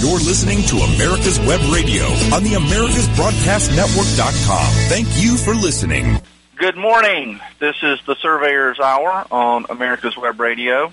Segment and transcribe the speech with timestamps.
[0.00, 4.72] You're listening to America's Web Radio on the AmericasBroadcastNetwork.com.
[4.88, 6.20] Thank you for listening.
[6.54, 7.40] Good morning.
[7.58, 10.92] This is the Surveyor's Hour on America's Web Radio,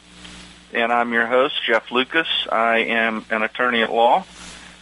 [0.73, 2.25] and I'm your host, Jeff Lucas.
[2.51, 4.25] I am an attorney at law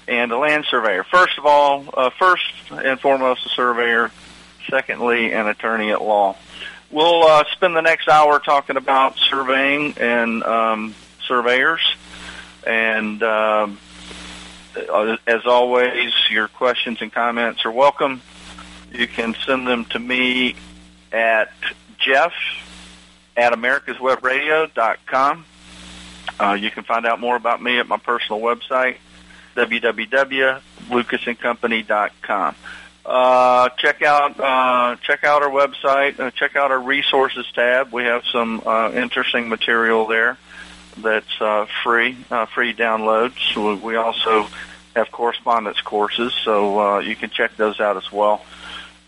[0.07, 1.03] and a land surveyor.
[1.03, 4.09] First of all, uh, first and foremost, a surveyor.
[4.69, 6.37] Secondly, an attorney at law.
[6.89, 10.95] We'll uh, spend the next hour talking about surveying and um,
[11.27, 11.81] surveyors.
[12.65, 13.77] And um,
[14.75, 18.21] as always, your questions and comments are welcome.
[18.91, 20.55] You can send them to me
[21.11, 21.51] at
[21.97, 22.33] jeff
[23.35, 25.45] at americaswebradio.com.
[26.39, 28.95] Uh, you can find out more about me at my personal website,
[29.55, 32.55] www.lucasandcompany.com.
[33.05, 36.17] Uh, check out uh, check out our website.
[36.19, 37.91] Uh, check out our resources tab.
[37.91, 40.37] We have some uh, interesting material there
[40.97, 43.81] that's uh, free uh, free downloads.
[43.81, 44.47] We also
[44.95, 48.43] have correspondence courses, so uh, you can check those out as well.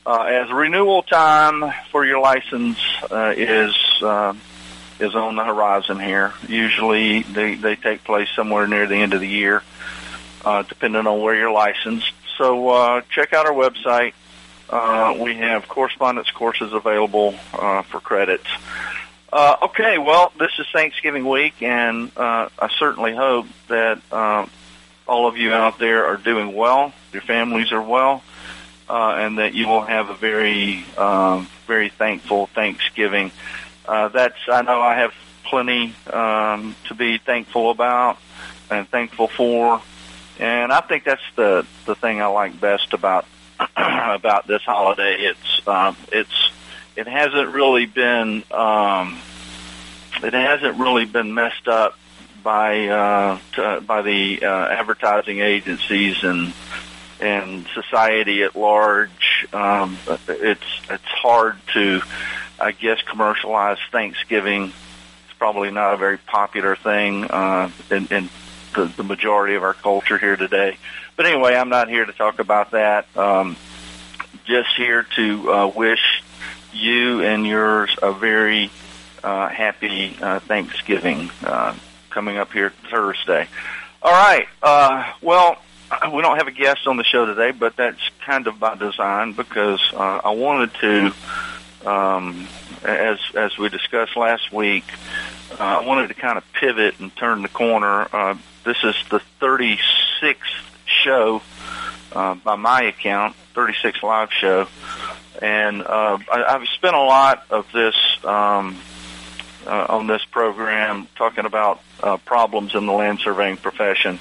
[0.05, 2.77] Uh, as renewal time for your license
[3.09, 4.33] uh, is uh,
[4.99, 6.33] is on the horizon here.
[6.47, 9.63] Usually, they they take place somewhere near the end of the year,
[10.43, 12.11] uh, depending on where you're licensed.
[12.37, 14.13] So uh, check out our website.
[15.19, 18.47] We have correspondence courses available for credits.
[19.33, 23.99] Okay, well, this is Thanksgiving week, and I certainly hope that
[25.07, 28.23] all of you out there are doing well, your families are well,
[28.89, 33.31] uh, and that you will have a very, um, very thankful Thanksgiving.
[33.87, 38.17] Uh, that's I know I have plenty um, to be thankful about
[38.69, 39.81] and thankful for.
[40.39, 43.25] And I think that's the the thing I like best about
[43.77, 45.17] about this holiday.
[45.19, 46.51] It's um, it's
[46.95, 49.17] it hasn't really been um,
[50.23, 51.97] it hasn't really been messed up
[52.45, 56.53] by uh, to, by the uh, advertising agencies and
[57.19, 59.47] and society at large.
[59.51, 62.01] Um, it's it's hard to,
[62.59, 64.65] I guess, commercialize Thanksgiving.
[64.65, 68.29] It's probably not a very popular thing uh, in, in
[68.75, 70.77] the, the majority of our culture here today.
[71.15, 73.07] But anyway, I'm not here to talk about that.
[73.17, 73.57] Um,
[74.45, 76.21] just here to uh, wish
[76.73, 78.69] you and yours a very
[79.23, 81.73] uh, happy uh, Thanksgiving uh,
[82.15, 83.45] coming up here Thursday.
[84.01, 84.47] All right.
[84.63, 85.57] Uh, well,
[86.13, 89.33] we don't have a guest on the show today, but that's kind of by design
[89.33, 91.13] because uh, I wanted to,
[91.85, 92.47] um,
[92.83, 94.85] as as we discussed last week,
[95.59, 98.07] uh, I wanted to kind of pivot and turn the corner.
[98.15, 100.35] Uh, this is the 36th
[101.03, 101.41] show
[102.13, 104.69] uh, by my account, 36 live show,
[105.41, 108.77] and uh, I, I've spent a lot of this um,
[109.65, 114.19] uh, on this program talking about uh, problems in the land surveying profession,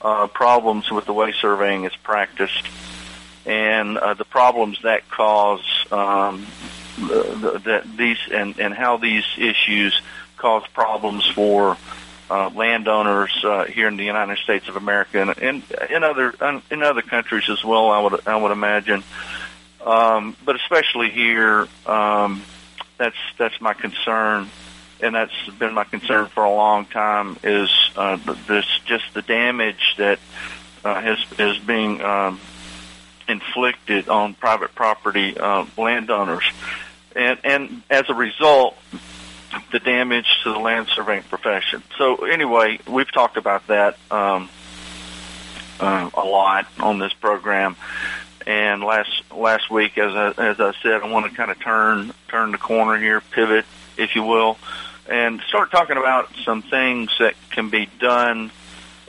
[0.00, 2.66] uh, problems with the way surveying is practiced,
[3.46, 6.46] and uh, the problems that cause um,
[6.96, 10.00] the, the, these and, and how these issues
[10.36, 11.76] cause problems for
[12.30, 16.32] uh, landowners uh, here in the United States of America and in, in other
[16.70, 17.90] in other countries as well.
[17.90, 19.02] I would I would imagine,
[19.84, 22.42] um, but especially here, um,
[22.98, 24.48] that's that's my concern,
[25.02, 27.38] and that's been my concern for a long time.
[27.42, 28.16] Is uh,
[28.46, 30.18] this just the damage that
[30.84, 32.40] uh, has is being um,
[33.28, 36.44] inflicted on private property uh, landowners,
[37.14, 38.76] and and as a result,
[39.72, 41.82] the damage to the land surveying profession.
[41.98, 44.48] So anyway, we've talked about that um,
[45.80, 47.76] uh, a lot on this program.
[48.46, 52.12] And last last week, as I, as I said, I want to kind of turn
[52.28, 53.66] turn the corner here, pivot,
[53.98, 54.56] if you will,
[55.10, 58.52] and start talking about some things that can be done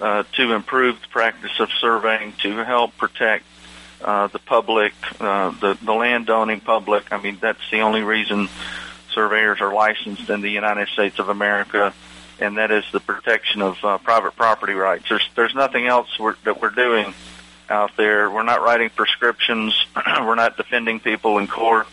[0.01, 3.45] uh, to improve the practice of surveying to help protect
[4.03, 7.13] uh, the public, uh, the the landowning public.
[7.13, 8.49] I mean, that's the only reason
[9.13, 11.93] surveyors are licensed in the United States of America,
[12.39, 15.05] and that is the protection of uh, private property rights.
[15.07, 17.13] There's there's nothing else we're, that we're doing
[17.69, 18.29] out there.
[18.31, 19.75] We're not writing prescriptions.
[19.95, 21.85] we're not defending people in court.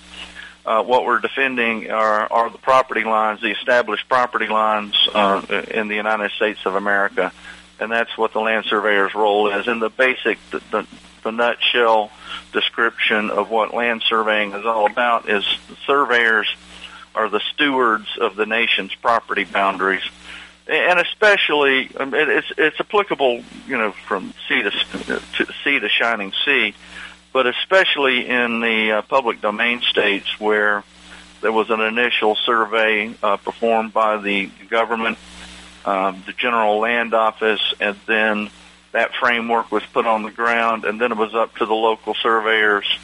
[0.69, 5.89] Uh, what we're defending are, are the property lines, the established property lines uh, in
[5.89, 7.33] the United States of America,
[7.81, 9.67] and that's what the land surveyor's role is.
[9.67, 10.87] In the basic, the, the,
[11.25, 12.11] the nutshell
[12.53, 15.43] description of what land surveying is all about is
[15.87, 16.55] surveyors
[17.15, 20.05] are the stewards of the nation's property boundaries,
[20.67, 26.35] and especially um, it's it's applicable, you know, from sea to, to sea to shining
[26.45, 26.75] sea,
[27.39, 30.83] but especially in the uh, public domain states where
[31.41, 35.17] there was an initial survey uh, performed by the government,
[35.85, 38.51] um, the General Land Office, and then
[38.91, 42.15] that framework was put on the ground, and then it was up to the local
[42.15, 42.99] surveyors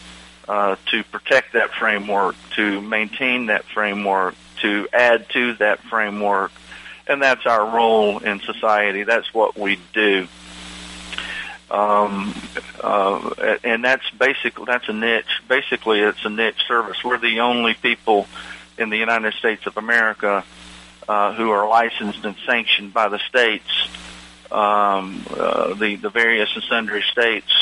[0.49, 6.51] uh, to protect that framework, to maintain that framework, to add to that framework,
[7.07, 9.05] and that's our role in society.
[9.05, 10.27] That's what we do.
[11.71, 12.35] Um,
[12.83, 15.41] uh, and that's basically that's a niche.
[15.49, 17.03] Basically, it's a niche service.
[17.03, 18.27] We're the only people
[18.77, 20.45] in the United States of America
[21.09, 23.89] uh, who are licensed and sanctioned by the states,
[24.51, 27.53] um, uh, the the various and sundry states,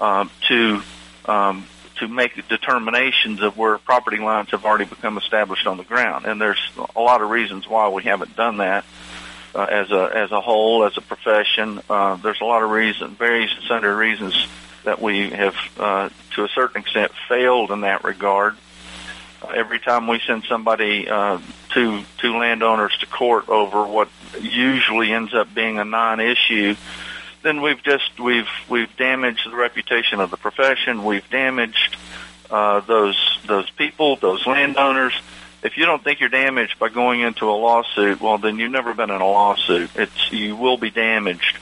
[0.00, 0.82] uh, to
[1.26, 1.66] um,
[1.96, 6.26] to make determinations of where property lines have already become established on the ground.
[6.26, 6.60] And there's
[6.94, 8.88] a lot of reasons why we haven't done that uh,
[9.64, 11.80] as a as a whole, as a profession.
[11.88, 14.46] Uh, there's a lot of reasons, various and sundry reasons
[14.84, 18.54] that we have, uh, to a certain extent, failed in that regard.
[19.42, 21.38] Uh, every time we send somebody, uh,
[21.74, 24.08] two two landowners to court over what
[24.40, 26.74] usually ends up being a non-issue,
[27.42, 31.04] then we've just we've we've damaged the reputation of the profession.
[31.04, 31.96] We've damaged
[32.50, 35.14] uh, those those people, those landowners
[35.62, 38.94] if you don't think you're damaged by going into a lawsuit, well, then you've never
[38.94, 39.90] been in a lawsuit.
[39.94, 41.58] It's you will be damaged,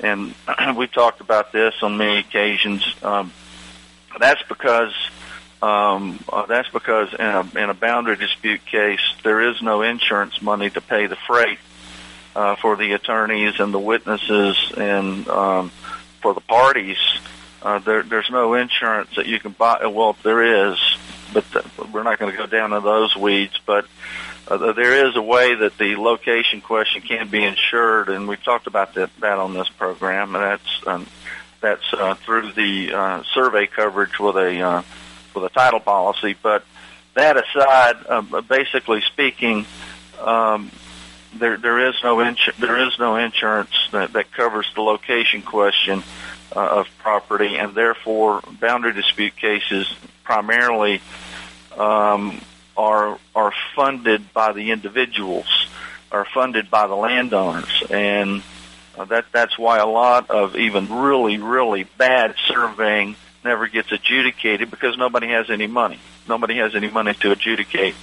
[0.00, 0.34] and
[0.76, 2.84] we've talked about this on many occasions.
[3.02, 3.32] Um,
[4.18, 4.92] that's because
[5.62, 10.40] um, uh, that's because in a, in a boundary dispute case, there is no insurance
[10.40, 11.58] money to pay the freight
[12.36, 15.70] uh, for the attorneys and the witnesses and um,
[16.20, 16.98] for the parties.
[17.62, 19.86] Uh, there, there's no insurance that you can buy.
[19.86, 20.78] Well, there is
[21.32, 21.44] but
[21.92, 23.58] we're not going to go down to those weeds.
[23.64, 23.86] But
[24.46, 28.66] uh, there is a way that the location question can be insured, and we've talked
[28.66, 31.06] about that, that on this program, and that's um,
[31.60, 34.82] that's uh, through the uh, survey coverage with a uh,
[35.34, 36.36] with a title policy.
[36.40, 36.64] But
[37.14, 39.66] that aside, uh, basically speaking,
[40.20, 40.70] um,
[41.34, 46.02] there there is no insu- there is no insurance that, that covers the location question
[46.54, 49.92] uh, of property, and therefore boundary dispute cases
[50.24, 51.00] primarily
[51.76, 52.40] um,
[52.76, 55.68] are are funded by the individuals,
[56.10, 58.42] are funded by the landowners, and
[58.96, 64.70] uh, that that's why a lot of even really really bad surveying never gets adjudicated
[64.70, 65.98] because nobody has any money.
[66.28, 67.94] Nobody has any money to adjudicate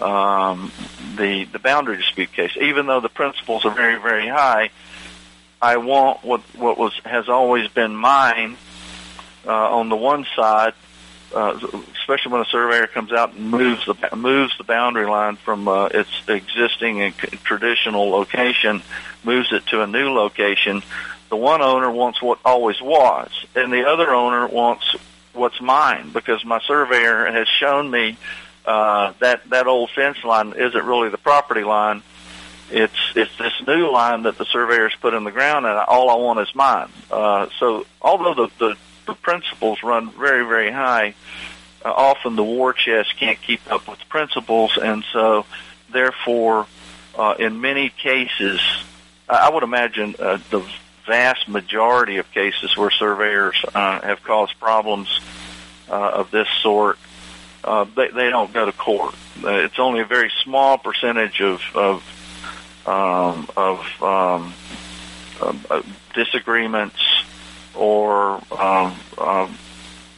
[0.00, 0.72] um,
[1.16, 4.70] the the boundary dispute case, even though the principles are very very high
[5.60, 8.56] I want what what was has always been mine
[9.46, 10.74] uh, on the one side,
[11.34, 11.58] uh,
[12.00, 15.86] especially when a surveyor comes out and moves the moves the boundary line from uh,
[15.86, 18.82] its existing and traditional location,
[19.24, 20.82] moves it to a new location.
[21.28, 24.96] The one owner wants what always was, and the other owner wants
[25.32, 28.16] what's mine because my surveyor has shown me
[28.64, 32.02] uh, that that old fence line isn't really the property line
[32.70, 36.16] it's it's this new line that the surveyors put in the ground, and all I
[36.16, 36.90] want is mine.
[37.10, 38.76] Uh, so although the, the
[39.06, 41.14] the principles run very very high,
[41.84, 45.46] uh, often the war chest can't keep up with principles, and so
[45.92, 46.66] therefore,
[47.16, 48.60] uh, in many cases,
[49.28, 50.62] I would imagine uh, the
[51.06, 55.20] vast majority of cases where surveyors uh, have caused problems
[55.88, 56.98] uh, of this sort,
[57.64, 59.14] uh, they, they don't go to court.
[59.42, 62.02] Uh, it's only a very small percentage of, of
[62.88, 64.54] um, of um,
[65.40, 65.82] uh,
[66.14, 67.00] disagreements
[67.74, 69.58] or um, um,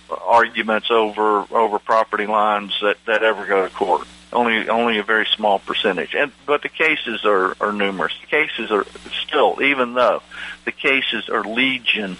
[0.08, 4.06] arguments over over property lines that that ever go to court.
[4.32, 8.14] Only only a very small percentage, and but the cases are are numerous.
[8.20, 8.86] The cases are
[9.26, 10.22] still, even though
[10.64, 12.16] the cases are legion.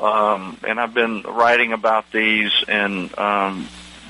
[0.00, 3.68] Um, and I've been writing about these and um,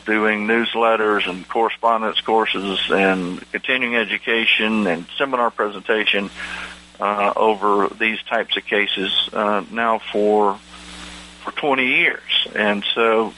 [0.09, 6.31] doing newsletters and correspondence courses and continuing education and seminar presentation
[6.99, 10.59] uh, over these types of cases uh, now for
[11.45, 13.35] for 20 years, and so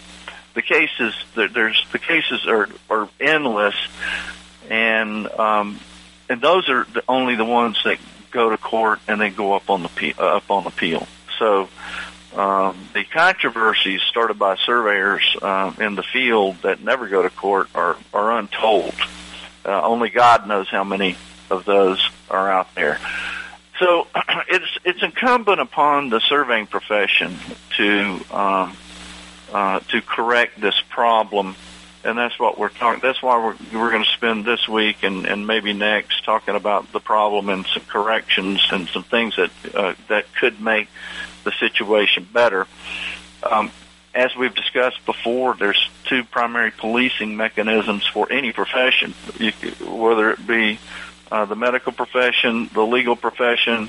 [0.54, 3.74] the cases there's the cases are are endless,
[4.70, 5.80] and um,
[6.28, 7.98] and those are the, only the ones that
[8.30, 11.06] go to court and then go up on the uh, up on appeal.
[11.40, 11.68] So
[12.36, 17.68] um, the controversies started by surveyors uh, in the field that never go to court
[17.74, 18.94] are, are untold.
[19.64, 21.16] Uh, only God knows how many
[21.50, 22.98] of those are out there.
[23.80, 24.06] So
[24.48, 27.36] it's it's incumbent upon the surveying profession
[27.76, 28.76] to um,
[29.52, 31.56] uh, to correct this problem,
[32.04, 33.00] and that's what we're talking.
[33.02, 36.92] That's why we're we're going to spend this week and, and maybe next talking about
[36.92, 40.88] the problem and some corrections and some things that uh, that could make
[41.44, 42.66] the situation better.
[43.42, 43.70] Um,
[44.14, 49.52] as we've discussed before, there's two primary policing mechanisms for any profession, you,
[49.86, 50.78] whether it be
[51.30, 53.88] uh, the medical profession, the legal profession,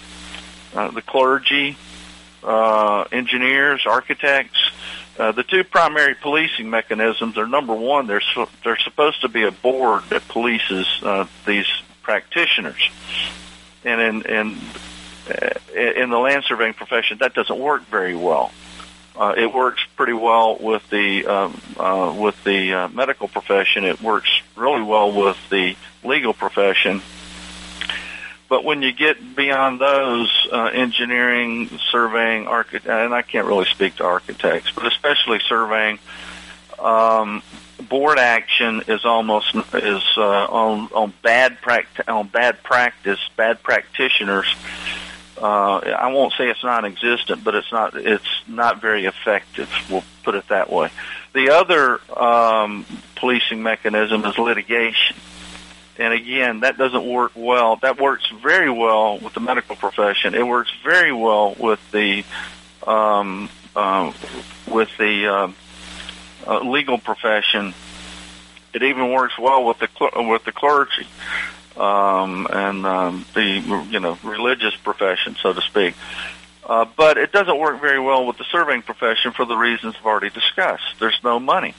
[0.75, 1.75] uh, the clergy,
[2.43, 4.59] uh, engineers, architects.
[5.17, 8.27] Uh, the two primary policing mechanisms are number one, there's
[8.63, 11.67] there's supposed to be a board that polices uh, these
[12.01, 12.89] practitioners,
[13.83, 14.57] and in in
[15.75, 18.51] in the land surveying profession that doesn't work very well.
[19.15, 23.83] Uh, it works pretty well with the um, uh, with the uh, medical profession.
[23.83, 27.01] It works really well with the legal profession.
[28.47, 34.03] But when you get beyond those, uh, engineering, surveying, and I can't really speak to
[34.03, 35.99] architects, but especially surveying,
[36.77, 37.43] um,
[37.89, 44.47] board action is almost is uh, on on bad pract- on bad practice, bad practitioners
[45.41, 49.69] uh, I won't say it's non-existent, but it's not it's not very effective.
[49.89, 50.91] We'll put it that way.
[51.33, 55.15] The other um, policing mechanism is litigation,
[55.97, 57.77] and again, that doesn't work well.
[57.77, 60.35] That works very well with the medical profession.
[60.35, 62.23] It works very well with the
[62.85, 64.13] um, uh,
[64.67, 65.51] with the uh,
[66.45, 67.73] uh, legal profession.
[68.73, 71.07] It even works well with the cl- with the clergy
[71.77, 75.95] um, and um, the you know religious profession, so to speak.
[76.63, 80.05] Uh, but it doesn't work very well with the surveying profession for the reasons I've
[80.05, 80.83] already discussed.
[80.99, 81.73] There's no money.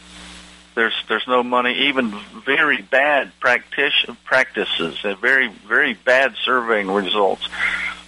[0.75, 1.88] There's there's no money.
[1.88, 2.11] Even
[2.44, 3.94] very bad practice,
[4.25, 7.46] practices and very very bad surveying results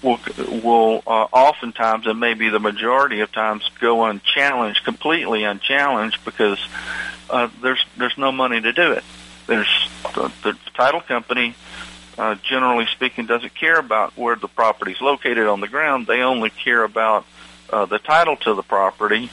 [0.03, 0.19] will
[0.62, 6.59] will uh, oftentimes and maybe the majority of times go unchallenged, completely unchallenged because
[7.31, 9.05] uh, there's there's no money to do it.
[9.47, 11.55] There's the, the title company
[12.18, 16.06] uh, generally speaking, doesn't care about where the property is located on the ground.
[16.06, 17.26] They only care about
[17.71, 19.30] uh, the title to the property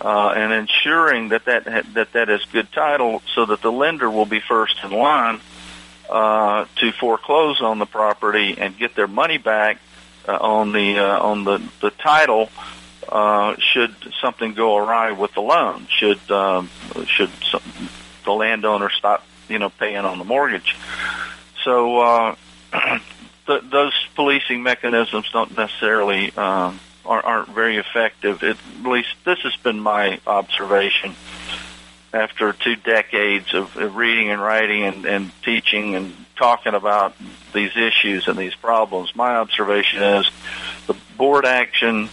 [0.00, 1.64] uh, and ensuring that that
[1.94, 5.40] that that is good title, so that the lender will be first in line
[6.10, 9.78] uh, to foreclose on the property and get their money back
[10.28, 12.50] uh, on the uh, on the the title.
[13.08, 15.86] Uh, should something go awry with the loan?
[15.90, 16.70] Should um,
[17.06, 17.62] should some,
[18.24, 20.74] the landowner stop, you know, paying on the mortgage?
[21.64, 22.36] So uh,
[23.46, 28.42] th- those policing mechanisms don't necessarily um, aren't, aren't very effective.
[28.42, 31.14] At least this has been my observation
[32.12, 37.14] after two decades of, of reading and writing and, and teaching and talking about
[37.52, 39.16] these issues and these problems.
[39.16, 40.30] My observation is
[40.86, 42.08] the board action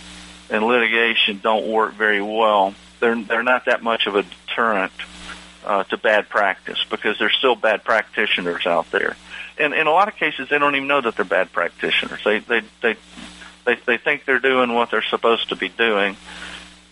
[0.50, 2.74] and litigation don't work very well.
[3.00, 5.05] They're they're not that much of a deterrent uh,
[5.63, 9.15] to bad practice because there's still bad practitioners out there
[9.62, 12.24] and in a lot of cases, they don't even know that they're bad practitioners.
[12.24, 12.96] They they they
[13.65, 16.18] they, they think they're doing what they're supposed to be doing,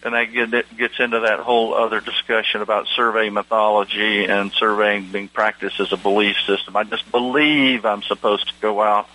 [0.03, 5.29] and that get, gets into that whole other discussion about survey mythology and surveying being
[5.29, 6.75] practiced as a belief system.
[6.75, 9.09] I just believe I'm supposed to go out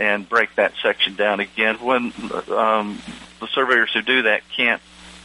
[0.00, 2.12] and break that section down again when
[2.48, 3.00] um,
[3.40, 4.82] the surveyors who do that can't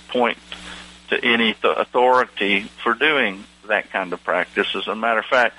[0.10, 0.38] point
[1.10, 4.68] to any th- authority for doing that kind of practice.
[4.76, 5.56] As a matter of fact,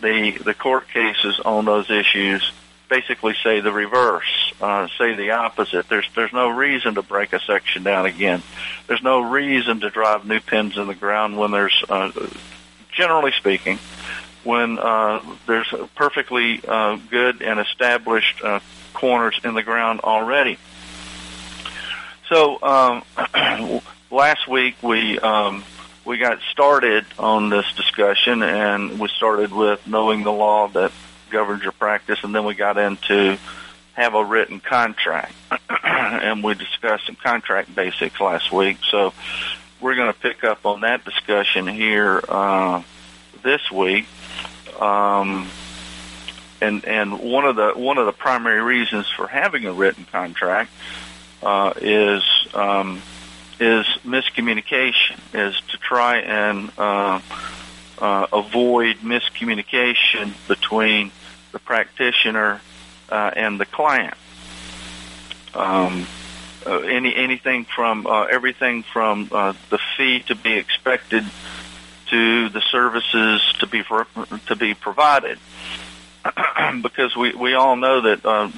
[0.00, 2.52] the the court cases on those issues
[2.92, 5.88] basically say the reverse, uh, say the opposite.
[5.88, 8.42] There's there's no reason to break a section down again.
[8.86, 12.12] There's no reason to drive new pins in the ground when there's, uh,
[12.90, 13.78] generally speaking,
[14.44, 18.60] when uh, there's perfectly uh, good and established uh,
[18.92, 20.58] corners in the ground already.
[22.28, 23.02] So um,
[24.10, 25.64] last week we um,
[26.04, 30.92] we got started on this discussion, and we started with knowing the law that
[31.30, 33.38] governs your practice, and then we got into
[33.94, 35.34] have a written contract,
[35.84, 38.78] and we discussed some contract basics last week.
[38.90, 39.12] So
[39.80, 42.82] we're going to pick up on that discussion here uh,
[43.42, 44.06] this week.
[44.80, 45.48] Um,
[46.60, 50.70] and and one of the one of the primary reasons for having a written contract
[51.42, 52.22] uh, is
[52.54, 53.02] um,
[53.60, 57.20] is miscommunication, is to try and uh,
[57.98, 61.10] uh, avoid miscommunication between
[61.52, 62.60] the practitioner
[63.08, 64.14] uh, and the client.
[65.54, 66.06] Um,
[66.64, 71.24] uh, any anything from uh, everything from uh, the fee to be expected
[72.10, 74.06] to the services to be for,
[74.46, 75.38] to be provided.
[76.82, 78.52] because we, we all know that um,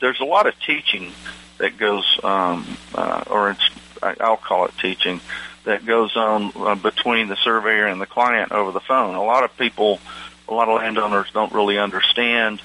[0.00, 1.12] there's a lot of teaching
[1.58, 3.70] that goes, um, uh, or it's
[4.02, 5.20] I'll call it teaching,
[5.64, 9.14] that goes on uh, between the surveyor and the client over the phone.
[9.14, 10.00] A lot of people,
[10.48, 12.60] a lot of landowners don't really understand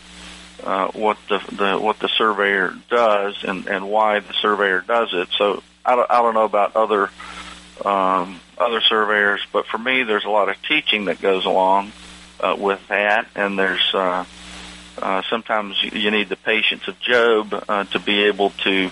[0.63, 5.29] uh, what the, the what the surveyor does and and why the surveyor does it.
[5.37, 7.09] So I don't, I don't know about other
[7.85, 11.91] um, other surveyors, but for me, there's a lot of teaching that goes along
[12.39, 14.25] uh, with that, and there's uh,
[14.99, 18.89] uh, sometimes you need the patience of Job uh, to be able to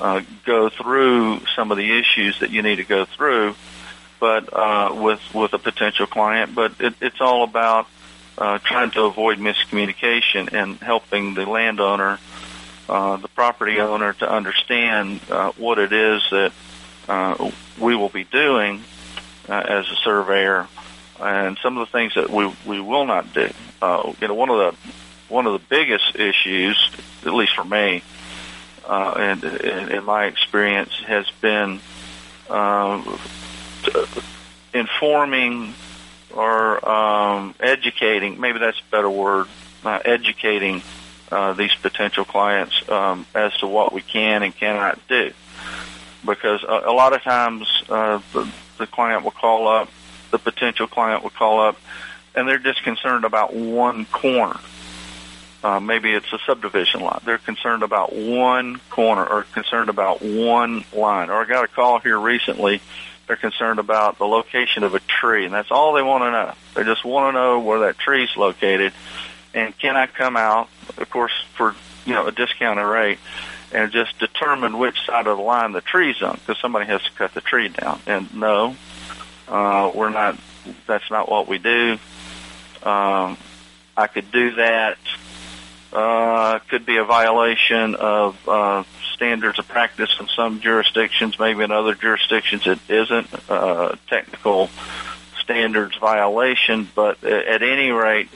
[0.00, 3.54] uh, go through some of the issues that you need to go through,
[4.20, 6.54] but uh, with with a potential client.
[6.54, 7.86] But it, it's all about
[8.36, 12.18] uh, trying to avoid miscommunication and helping the landowner,
[12.88, 16.52] uh, the property owner, to understand uh, what it is that
[17.08, 18.82] uh, we will be doing
[19.48, 20.66] uh, as a surveyor,
[21.20, 23.50] and some of the things that we we will not do.
[23.80, 24.92] Uh, you know, one of the
[25.28, 26.90] one of the biggest issues,
[27.24, 28.02] at least for me,
[28.86, 31.80] uh, and in, in my experience, has been
[32.50, 33.02] uh,
[34.72, 35.74] informing
[36.34, 38.40] or um, educating.
[38.40, 39.46] Maybe that's a better word.
[39.84, 40.82] Uh, educating
[41.30, 45.30] uh, these potential clients um, as to what we can and cannot do,
[46.24, 49.90] because a, a lot of times uh, the, the client will call up,
[50.30, 51.76] the potential client will call up,
[52.34, 54.58] and they're just concerned about one corner.
[55.64, 57.22] Uh, maybe it's a subdivision lot.
[57.24, 61.30] They're concerned about one corner or concerned about one line.
[61.30, 62.82] Or I got a call here recently.
[63.26, 66.52] They're concerned about the location of a tree, and that's all they want to know.
[66.74, 68.92] They just want to know where that tree is located,
[69.54, 70.68] and can I come out,
[70.98, 73.18] of course, for you know a discounted rate,
[73.72, 77.10] and just determine which side of the line the tree's on, because somebody has to
[77.12, 77.98] cut the tree down.
[78.06, 78.76] And no,
[79.48, 80.38] uh, we're not.
[80.86, 81.92] That's not what we do.
[82.82, 83.38] Um,
[83.96, 84.98] I could do that
[85.94, 88.82] uh, could be a violation of uh,
[89.14, 91.38] standards of practice in some jurisdictions.
[91.38, 94.70] Maybe in other jurisdictions it isn't a technical
[95.40, 96.88] standards violation.
[96.94, 98.28] But at any rate,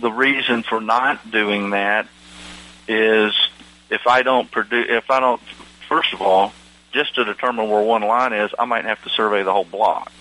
[0.00, 2.06] the reason for not doing that
[2.86, 3.34] is
[3.90, 5.42] if I don't produce, if I don't,
[5.88, 6.52] first of all,
[6.92, 10.12] just to determine where one line is, I might have to survey the whole block.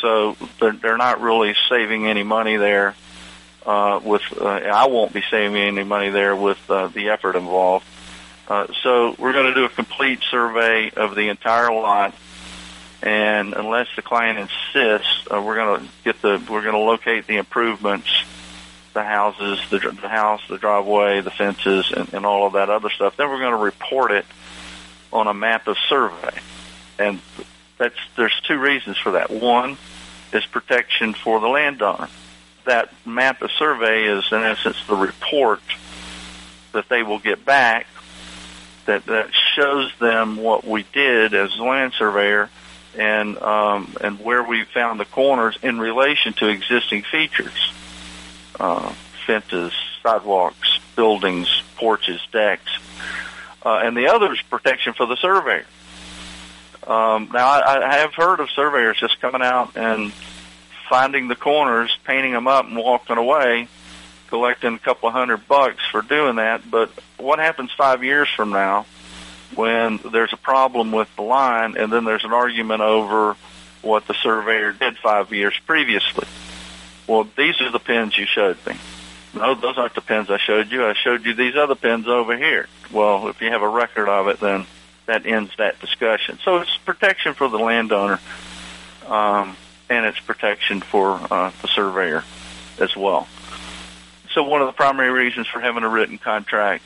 [0.00, 2.96] So they're, they're not really saving any money there
[3.66, 7.84] uh, with uh, I won't be saving any money there with uh, the effort involved.
[8.48, 12.14] Uh, so we're going to do a complete survey of the entire lot,
[13.02, 17.26] and unless the client insists, uh, we're going to get the we're going to locate
[17.26, 18.08] the improvements,
[18.94, 22.90] the houses, the, the house, the driveway, the fences, and, and all of that other
[22.90, 23.16] stuff.
[23.16, 24.26] Then we're going to report it
[25.12, 26.38] on a map of survey,
[27.00, 27.20] and
[27.78, 29.28] that's there's two reasons for that.
[29.28, 29.76] One
[30.32, 32.08] is protection for the landowner
[32.66, 35.60] that map of survey is, in essence, the report
[36.72, 37.86] that they will get back
[38.86, 42.48] that that shows them what we did as land surveyor
[42.96, 47.72] and um, and where we found the corners in relation to existing features,
[48.58, 48.92] uh,
[49.26, 52.70] fences, sidewalks, buildings, porches, decks,
[53.64, 55.66] uh, and the other is protection for the surveyor.
[56.86, 60.12] Um, now, I, I have heard of surveyors just coming out and
[60.88, 63.68] finding the corners, painting them up, and walking away,
[64.28, 66.68] collecting a couple hundred bucks for doing that.
[66.70, 68.86] But what happens five years from now
[69.54, 73.36] when there's a problem with the line and then there's an argument over
[73.82, 76.26] what the surveyor did five years previously?
[77.06, 78.76] Well, these are the pins you showed me.
[79.34, 80.84] No, those aren't the pins I showed you.
[80.84, 82.68] I showed you these other pins over here.
[82.90, 84.66] Well, if you have a record of it, then
[85.04, 86.38] that ends that discussion.
[86.42, 88.18] So it's protection for the landowner.
[89.06, 89.56] Um,
[89.88, 92.24] and its protection for uh, the surveyor
[92.78, 93.28] as well.
[94.32, 96.84] So one of the primary reasons for having a written contract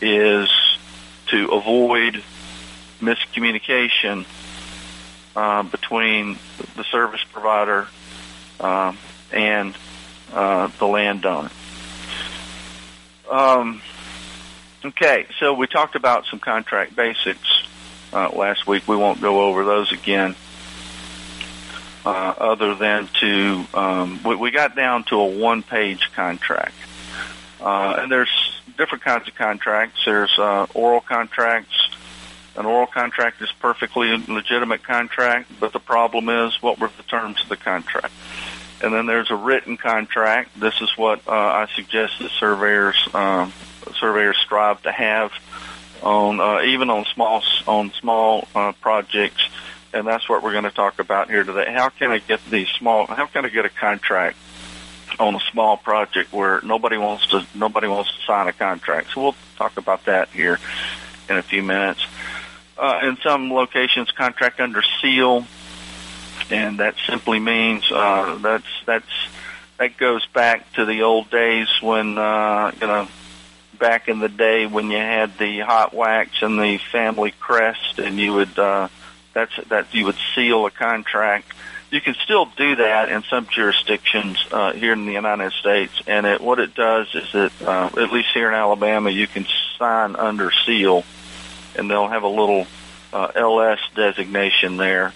[0.00, 0.48] is
[1.28, 2.22] to avoid
[3.00, 4.26] miscommunication
[5.34, 6.38] uh, between
[6.76, 7.88] the service provider
[8.60, 8.98] um,
[9.32, 9.74] and
[10.32, 11.50] uh, the landowner.
[13.30, 13.82] Um,
[14.84, 17.62] okay, so we talked about some contract basics
[18.12, 18.86] uh, last week.
[18.88, 20.34] We won't go over those again
[22.08, 26.72] uh, other than to um, we, we got down to a one-page contract.
[27.60, 28.30] Uh, and there's
[28.78, 30.00] different kinds of contracts.
[30.06, 31.90] There's uh, oral contracts.
[32.56, 37.42] An oral contract is perfectly legitimate contract, but the problem is what were the terms
[37.42, 38.14] of the contract.
[38.82, 40.58] And then there's a written contract.
[40.58, 43.52] This is what uh, I suggest that surveyors um,
[44.00, 45.32] surveyors strive to have
[46.02, 49.42] on uh, even on small on small uh, projects
[49.92, 51.72] and that's what we're going to talk about here today.
[51.72, 53.06] How can I get these small?
[53.06, 54.36] How can I get a contract
[55.18, 59.08] on a small project where nobody wants to nobody wants to sign a contract?
[59.14, 60.58] So we'll talk about that here
[61.28, 62.04] in a few minutes.
[62.76, 65.44] Uh, in some locations, contract under seal,
[66.50, 69.28] and that simply means uh, that's that's
[69.78, 73.08] that goes back to the old days when uh, you know
[73.78, 78.18] back in the day when you had the hot wax and the family crest, and
[78.18, 78.88] you would uh,
[79.38, 81.52] that's that you would seal a contract.
[81.90, 86.26] You can still do that in some jurisdictions uh, here in the United States, and
[86.26, 89.46] it, what it does is that uh, at least here in Alabama, you can
[89.78, 91.04] sign under seal,
[91.76, 92.66] and they'll have a little
[93.12, 95.14] uh, LS designation there.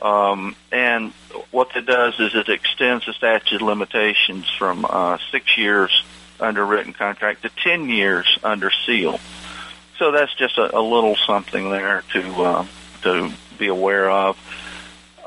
[0.00, 1.12] Um, and
[1.50, 6.04] what it does is it extends the statute of limitations from uh, six years
[6.40, 9.20] under written contract to ten years under seal.
[9.98, 12.66] So that's just a, a little something there to uh,
[13.02, 14.36] to be aware of.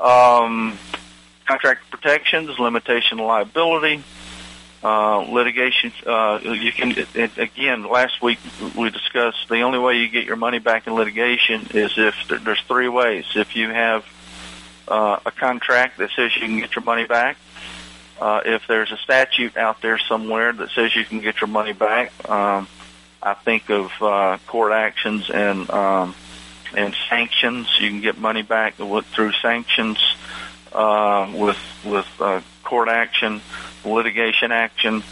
[0.00, 0.78] Um,
[1.46, 4.02] contract protections, limitation liability,
[4.82, 5.92] uh, litigation.
[6.04, 7.88] Uh, you can it, again.
[7.88, 8.38] Last week
[8.76, 12.60] we discussed the only way you get your money back in litigation is if there's
[12.62, 13.24] three ways.
[13.34, 14.04] If you have
[14.86, 17.36] uh, a contract that says you can get your money back,
[18.20, 21.72] uh, if there's a statute out there somewhere that says you can get your money
[21.72, 22.68] back, um,
[23.22, 26.14] I think of uh, court actions and um,
[26.76, 27.68] and sanctions.
[27.80, 29.98] You can get money back through sanctions
[30.72, 33.40] uh, with with uh, court action,
[33.84, 35.02] litigation action.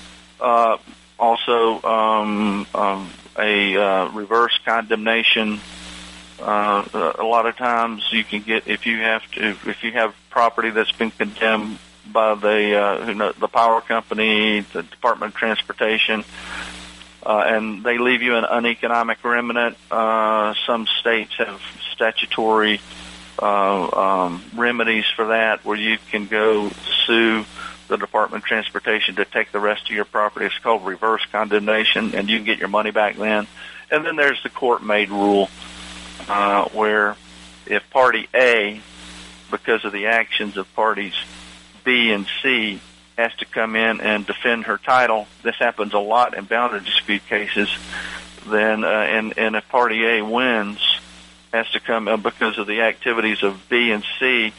[0.40, 0.76] Uh,
[1.18, 5.60] also, um, um, a uh, reverse condemnation.
[6.40, 10.14] Uh, a lot of times, you can get if you have to if you have
[10.30, 11.78] property that's been condemned
[12.12, 16.24] by the uh, you know, the power company, the Department of Transportation,
[17.24, 19.76] uh, and they leave you an uneconomic remnant.
[19.90, 21.60] Uh, some states have
[21.92, 22.80] statutory
[23.40, 26.70] uh, um, remedies for that, where you can go
[27.06, 27.44] sue
[27.88, 30.46] the Department of Transportation to take the rest of your property.
[30.46, 33.46] It's called reverse condemnation, and you can get your money back then.
[33.90, 35.50] And then there's the court-made rule,
[36.28, 37.16] uh, where
[37.66, 38.80] if Party A,
[39.50, 41.14] because of the actions of parties
[41.84, 42.80] B and C
[43.16, 45.26] has to come in and defend her title.
[45.42, 47.68] This happens a lot in boundary dispute cases.
[48.46, 50.80] Then, uh, and and if Party A wins,
[51.52, 54.52] has to come uh, because of the activities of B and C.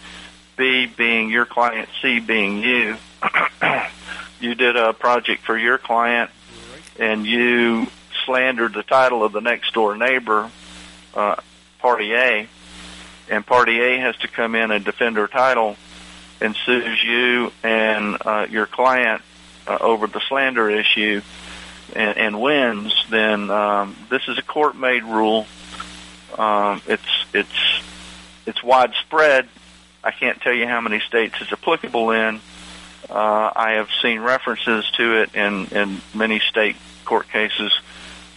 [0.55, 2.95] B being your client, C being you.
[4.39, 6.31] you did a project for your client,
[6.97, 7.87] and you
[8.25, 10.49] slandered the title of the next door neighbor,
[11.13, 11.35] uh,
[11.79, 12.47] Party A,
[13.29, 15.75] and Party A has to come in and defend her title
[16.45, 19.21] and sues you and uh, your client
[19.67, 21.21] uh, over the slander issue
[21.95, 25.47] and, and wins, then um, this is a court-made rule.
[26.37, 27.83] Um, it's it's
[28.45, 29.47] it's widespread.
[30.03, 32.39] I can't tell you how many states it's applicable in.
[33.09, 37.71] Uh, I have seen references to it in in many state court cases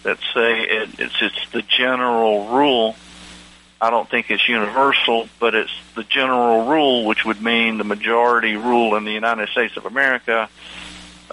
[0.03, 2.95] that say it, it's it's the general rule
[3.81, 8.55] I don't think it's universal, but it's the general rule, which would mean the majority
[8.57, 10.49] rule in the United States of America.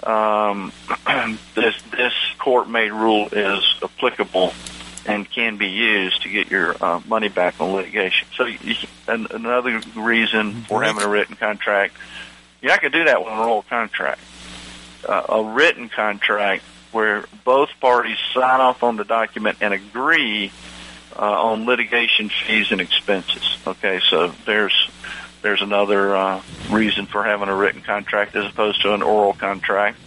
[0.01, 0.71] Um,
[1.55, 4.53] this this court-made rule is applicable
[5.05, 8.27] and can be used to get your uh, money back on litigation.
[8.35, 8.75] So, you,
[9.07, 11.95] and another reason for having a written contract,
[12.61, 14.21] you're not going to do that with an oral contract.
[15.07, 20.51] Uh, a written contract where both parties sign off on the document and agree
[21.17, 23.57] uh, on litigation fees and expenses.
[23.65, 24.89] Okay, so there's
[25.41, 29.97] there's another uh, reason for having a written contract as opposed to an oral contract.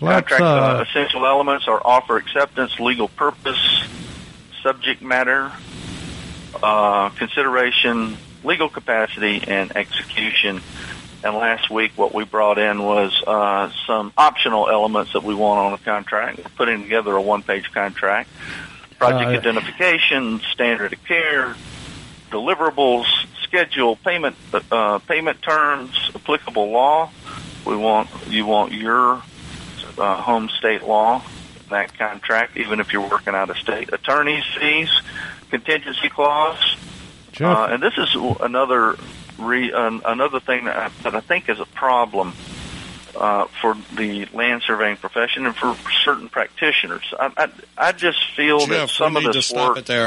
[0.00, 3.84] contract uh, essential elements are offer acceptance, legal purpose,
[4.62, 5.52] subject matter,
[6.62, 10.60] uh, consideration, legal capacity, and execution.
[11.24, 15.66] And last week, what we brought in was uh, some optional elements that we want
[15.66, 16.38] on a contract.
[16.38, 18.28] We're putting together a one-page contract
[19.02, 21.56] project uh, identification, standard of care,
[22.30, 23.06] deliverables,
[23.42, 24.36] schedule, payment
[24.70, 27.10] uh, payment terms, applicable law.
[27.66, 29.22] We want you want your
[29.98, 31.22] uh, home state law
[31.64, 33.92] in that contract, even if you're working out of state.
[33.92, 34.90] Attorneys fees,
[35.50, 36.76] contingency clause,
[37.40, 38.96] uh, and this is another
[39.36, 42.34] re, another thing that I, that I think is a problem
[43.16, 47.12] uh, for the land surveying profession and for certain practitioners.
[47.18, 49.78] I, I, I just feel Jeff, that some of this to stop work.
[49.78, 50.06] It there.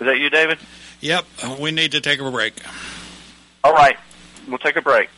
[0.00, 0.58] Is that you, David?
[1.00, 1.24] Yep,
[1.60, 2.54] we need to take a break.
[3.62, 3.96] All right,
[4.48, 5.08] we'll take a break.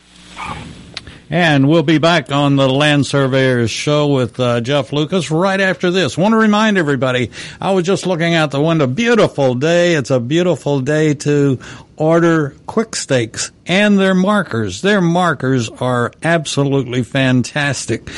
[1.29, 5.91] And we'll be back on the Land Surveyors Show with uh, Jeff Lucas right after
[5.91, 6.17] this.
[6.17, 8.87] Want to remind everybody, I was just looking out the window.
[8.87, 9.95] Beautiful day.
[9.95, 11.59] It's a beautiful day to
[11.97, 14.81] order Quik Stakes and their markers.
[14.81, 18.09] Their markers are absolutely fantastic.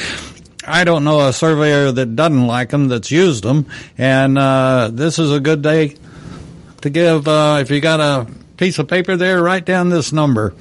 [0.68, 3.66] I don't know a surveyor that doesn't like them, that's used them,
[3.98, 5.96] and uh, this is a good day
[6.82, 7.28] to give.
[7.28, 10.54] Uh, if you got a piece of paper there, write down this number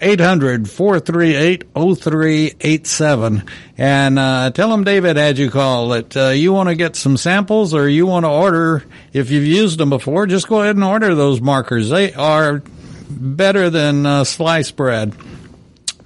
[0.00, 3.44] 800 438 0387.
[3.76, 7.16] And uh, tell them David had you call that uh, you want to get some
[7.16, 8.84] samples or you want to order.
[9.12, 11.88] If you've used them before, just go ahead and order those markers.
[11.88, 12.62] They are
[13.10, 15.14] better than uh, slice bread.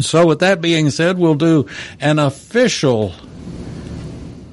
[0.00, 1.66] So, with that being said, we'll do
[2.00, 3.14] an official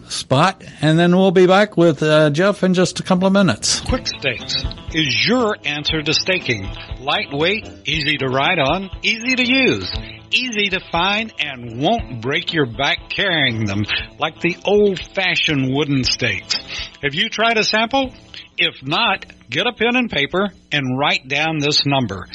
[0.10, 3.82] spot, and then we'll be back with uh, Jeff in just a couple of minutes.
[3.82, 4.56] Quik Stakes
[4.93, 6.69] is your answer to staking.
[7.00, 9.91] Lightweight, easy to ride on, easy to use,
[10.32, 13.84] easy to find, and won't break your back carrying them
[14.19, 16.56] like the old fashioned wooden stakes.
[17.02, 18.13] Have you tried a sample?
[18.58, 22.26] If not, get a pen and paper and write down this number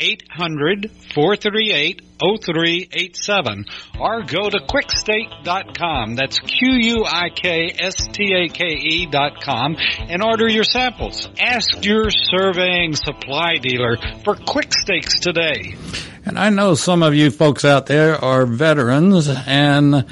[0.00, 3.64] 800 438 0387
[3.98, 6.16] or go to quikstake.com.
[6.16, 10.64] That's Q U I K S T A K E dot com and order your
[10.64, 11.28] samples.
[11.38, 15.76] Ask your surveying supply dealer for Quik Stakes today.
[16.24, 20.04] And I know some of you folks out there are veterans and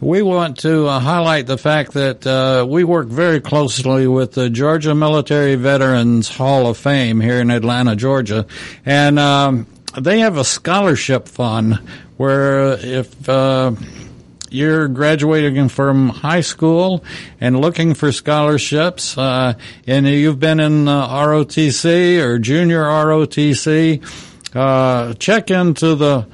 [0.00, 4.48] we want to uh, highlight the fact that uh, we work very closely with the
[4.48, 8.46] Georgia Military Veterans Hall of Fame here in Atlanta, Georgia,
[8.86, 9.66] and um,
[9.98, 11.74] they have a scholarship fund
[12.16, 13.72] where if uh,
[14.50, 17.04] you're graduating from high school
[17.40, 19.54] and looking for scholarships, uh,
[19.86, 24.02] and you've been in uh, ROTC or junior ROTC,
[24.54, 26.26] uh, check into the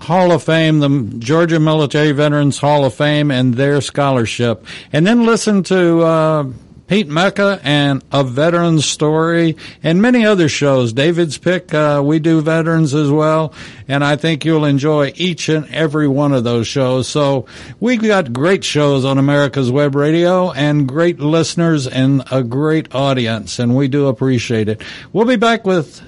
[0.00, 4.64] Hall of Fame, the Georgia Military Veterans Hall of Fame, and their scholarship.
[4.92, 6.44] And then listen to uh,
[6.90, 10.92] Pete Mecca and A Veteran's Story and many other shows.
[10.92, 13.54] David's Pick, uh, we do veterans as well.
[13.86, 17.06] And I think you'll enjoy each and every one of those shows.
[17.06, 17.46] So
[17.78, 23.60] we've got great shows on America's Web Radio and great listeners and a great audience.
[23.60, 24.82] And we do appreciate it.
[25.12, 26.02] We'll be back with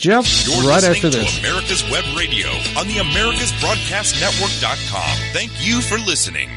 [0.00, 1.38] Jeff, You're right listening after to this.
[1.40, 5.32] America's Web Radio on the AmericasBroadcastNetwork.com.
[5.34, 6.48] Thank you for listening.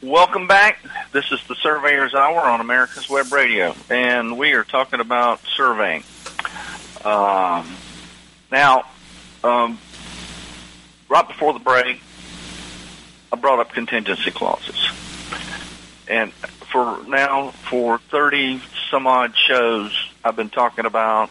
[0.00, 0.78] Welcome back.
[1.10, 6.04] This is the Surveyor's Hour on America's Web Radio, and we are talking about surveying.
[7.04, 7.74] Um,
[8.52, 8.84] now,
[9.42, 9.80] um,
[11.08, 12.00] right before the break,
[13.32, 14.92] I brought up contingency clauses,
[16.06, 18.60] and for now, for thirty
[18.92, 21.30] some odd shows, I've been talking about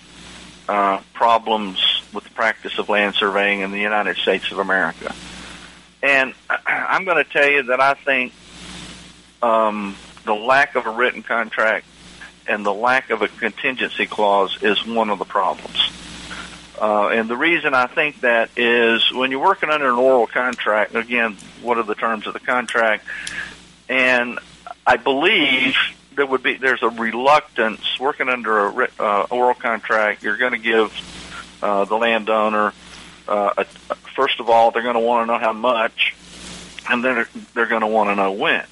[0.69, 5.13] uh, problems with the practice of land surveying in the United States of America.
[6.01, 6.33] And
[6.65, 8.31] I'm going to tell you that I think
[9.43, 11.85] um, the lack of a written contract
[12.47, 15.91] and the lack of a contingency clause is one of the problems.
[16.79, 20.95] Uh, and the reason I think that is when you're working under an oral contract,
[20.95, 23.05] again, what are the terms of the contract?
[23.89, 24.39] And
[24.87, 25.75] I believe
[26.15, 30.23] there would be there's a reluctance working under a uh, oral contract.
[30.23, 32.73] You're going to give uh, the landowner
[33.27, 33.65] uh, a,
[34.15, 36.15] first of all they're going to want to know how much,
[36.89, 38.65] and then they're, they're going to want to know when.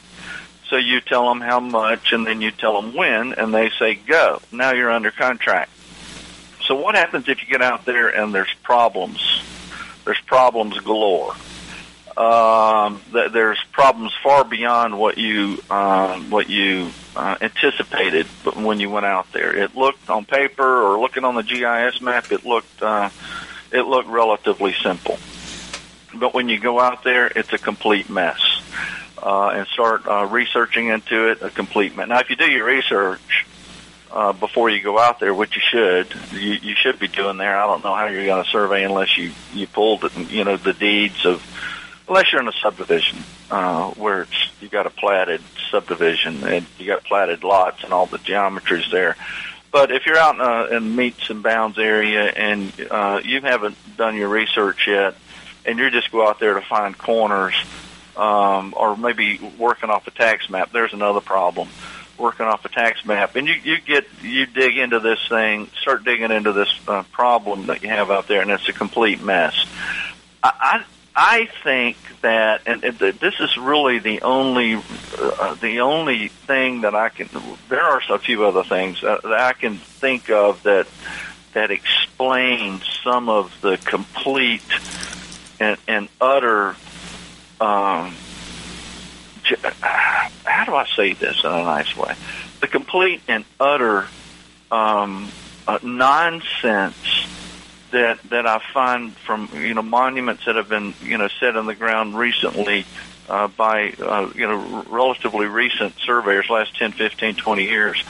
[0.69, 3.95] So you tell them how much, and then you tell them when, and they say
[3.95, 4.41] go.
[4.51, 5.69] Now you're under contract.
[6.65, 9.43] So what happens if you get out there and there's problems?
[10.05, 11.35] There's problems galore.
[12.17, 18.89] Um, th- there's problems far beyond what you um, what you uh, anticipated when you
[18.89, 19.55] went out there.
[19.55, 23.09] It looked on paper or looking on the GIS map, it looked uh,
[23.71, 25.17] it looked relatively simple.
[26.15, 28.39] But when you go out there, it's a complete mess.
[29.17, 32.09] Uh, and start uh, researching into it, a complete mess.
[32.09, 33.45] Now, if you do your research
[34.11, 37.57] uh, before you go out there, which you should, you, you should be doing there.
[37.57, 40.73] I don't know how you're going to survey unless you you pulled you know the
[40.73, 41.41] deeds of
[42.07, 46.85] unless you're in a subdivision uh, where it's you got a platted subdivision and you
[46.85, 49.15] got platted lots and all the geometries there.
[49.71, 53.75] But if you're out in, a, in metes and bounds area and uh, you haven't
[53.97, 55.15] done your research yet,
[55.65, 57.55] and you just go out there to find corners,
[58.15, 61.69] um, or maybe working off a tax map, there's another problem.
[62.19, 66.03] Working off a tax map, and you you get you dig into this thing, start
[66.03, 69.65] digging into this uh, problem that you have out there, and it's a complete mess.
[70.43, 70.83] I, I
[71.63, 74.81] think that, and, and this is really the only,
[75.19, 77.29] uh, the only thing that I can.
[77.69, 80.87] There are a few other things that, that I can think of that
[81.53, 84.63] that explain some of the complete
[85.59, 86.75] and, and utter.
[87.61, 88.15] Um,
[89.43, 92.15] how do I say this in a nice way?
[92.59, 94.07] The complete and utter
[94.71, 95.29] um,
[95.67, 96.95] uh, nonsense
[97.93, 101.65] that that I find from you know monuments that have been you know set in
[101.65, 102.85] the ground recently
[103.29, 108.03] uh, by uh, you know relatively recent surveyors, last 10, 15, 20 years.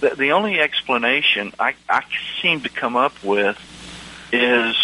[0.00, 2.02] The, the only explanation I, I
[2.40, 3.58] seem to come up with
[4.30, 4.76] is,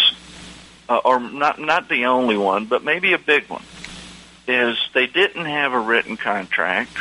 [0.89, 3.63] uh, or not not the only one, but maybe a big one,
[4.47, 6.97] is they didn't have a written contract.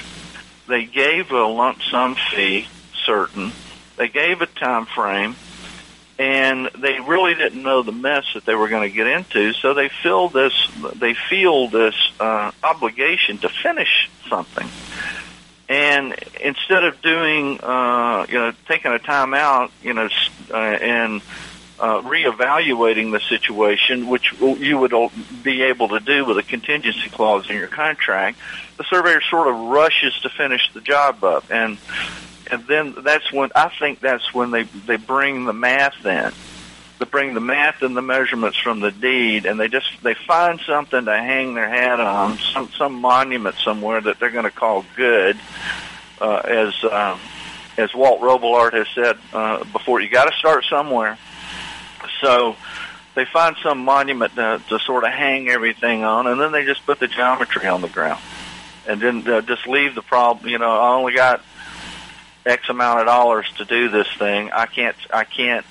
[0.68, 2.68] They gave a lump sum fee,
[3.06, 3.52] certain.
[3.96, 5.36] They gave a time frame
[6.20, 9.54] and they really didn't know the mess that they were going to get into.
[9.54, 10.52] So they feel this,
[10.94, 14.68] they feel this uh, obligation to finish something.
[15.70, 20.10] And instead of doing, uh, you know, taking a time out, you know,
[20.50, 21.22] uh, and
[21.78, 24.92] uh, reevaluating the situation, which you would
[25.42, 28.36] be able to do with a contingency clause in your contract,
[28.76, 31.78] the surveyor sort of rushes to finish the job up, and
[32.50, 36.32] and then that's when I think that's when they they bring the math in.
[36.98, 40.60] They bring the math and the measurements from the deed, and they just they find
[40.60, 44.84] something to hang their hat on, some some monument somewhere that they're going to call
[44.96, 45.38] good,
[46.20, 47.18] uh, as uh,
[47.78, 50.00] as Walt Robillard has said uh, before.
[50.00, 51.18] You got to start somewhere
[52.20, 52.56] so
[53.14, 56.84] they find some monument to, to sort of hang everything on, and then they just
[56.86, 58.20] put the geometry on the ground,
[58.86, 60.48] and then uh, just leave the problem.
[60.48, 61.42] You know, I only got
[62.46, 64.50] X amount of dollars to do this thing.
[64.52, 64.96] I can't.
[65.12, 65.66] I can't.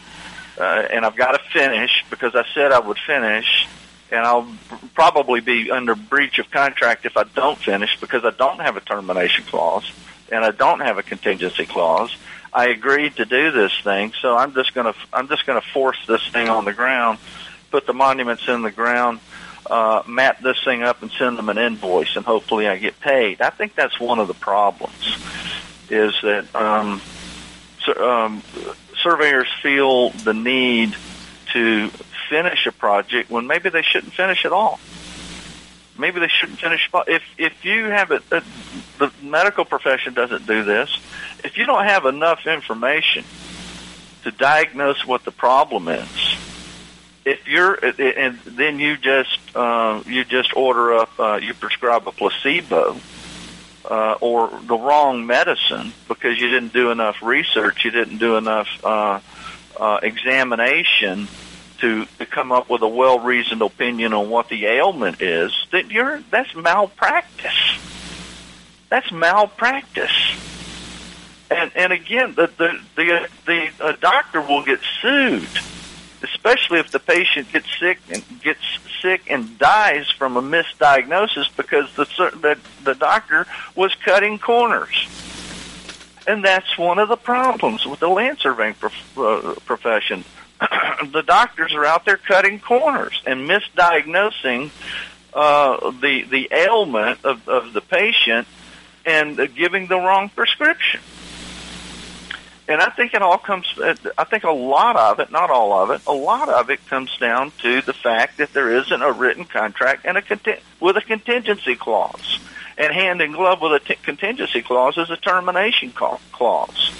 [0.58, 3.68] Uh, and I've got to finish because I said I would finish,
[4.12, 4.48] and I'll
[4.94, 8.82] probably be under breach of contract if I don't finish because I don't have a
[8.82, 9.90] termination clause
[10.32, 12.16] and I don't have a contingency clause
[12.54, 16.26] I agreed to do this thing, so I'm just gonna I'm just gonna force this
[16.30, 17.20] thing on the ground,
[17.70, 19.20] put the monuments in the ground,
[19.70, 23.42] uh, map this thing up, and send them an invoice, and hopefully I get paid.
[23.42, 25.16] I think that's one of the problems,
[25.90, 27.02] is that um,
[27.86, 28.44] so, um,
[29.02, 30.96] surveyors feel the need
[31.54, 31.90] to
[32.30, 34.80] finish a project when maybe they shouldn't finish at all.
[35.98, 36.90] Maybe they shouldn't finish.
[37.08, 38.42] If if you have it, uh,
[39.00, 40.98] the medical profession doesn't do this
[41.44, 43.24] if you don't have enough information
[44.24, 46.38] to diagnose what the problem is,
[47.26, 52.12] if you're and then you just uh, you just order up uh, you prescribe a
[52.12, 52.98] placebo
[53.90, 58.68] uh, or the wrong medicine because you didn't do enough research, you didn't do enough
[58.84, 59.20] uh,
[59.80, 61.28] uh, examination
[61.80, 65.90] to, to come up with a well reasoned opinion on what the ailment is, that
[65.92, 67.78] you're that's malpractice.
[68.90, 70.12] That's malpractice.
[71.50, 75.48] And and again, the the the, the a doctor will get sued,
[76.24, 78.62] especially if the patient gets sick and gets
[79.02, 82.06] sick and dies from a misdiagnosis because the
[82.42, 85.08] the the doctor was cutting corners.
[86.28, 90.24] And that's one of the problems with the land surveying prof- uh, profession.
[90.60, 94.70] the doctors are out there cutting corners and misdiagnosing
[95.34, 98.48] uh, the the ailment of, of the patient
[99.06, 101.00] and uh, giving the wrong prescription.
[102.70, 103.66] And I think it all comes,
[104.16, 107.18] I think a lot of it, not all of it, a lot of it comes
[107.18, 110.24] down to the fact that there isn't a written contract and a
[110.80, 112.40] with a contingency clause.
[112.78, 116.94] And hand in glove with a t- contingency clause is a termination clause.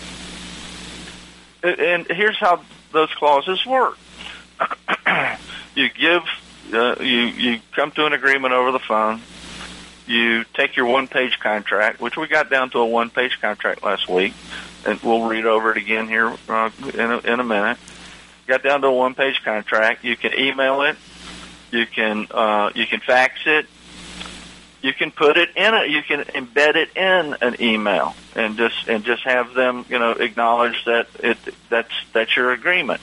[1.62, 3.98] And here's how those clauses work.
[5.76, 6.24] you give,
[6.74, 9.22] uh, you, you come to an agreement over the phone.
[10.08, 13.84] You take your one page contract, which we got down to a one page contract
[13.84, 14.34] last week
[14.86, 17.78] and we'll read over it again here uh, in, a, in a minute.
[18.48, 20.04] Got down to a one-page contract.
[20.04, 20.98] You can email it.
[21.72, 23.68] You can uh, you can fax it.
[24.82, 28.88] You can put it in a you can embed it in an email and just
[28.88, 31.38] and just have them you know acknowledge that it
[31.70, 33.02] that's that's your agreement.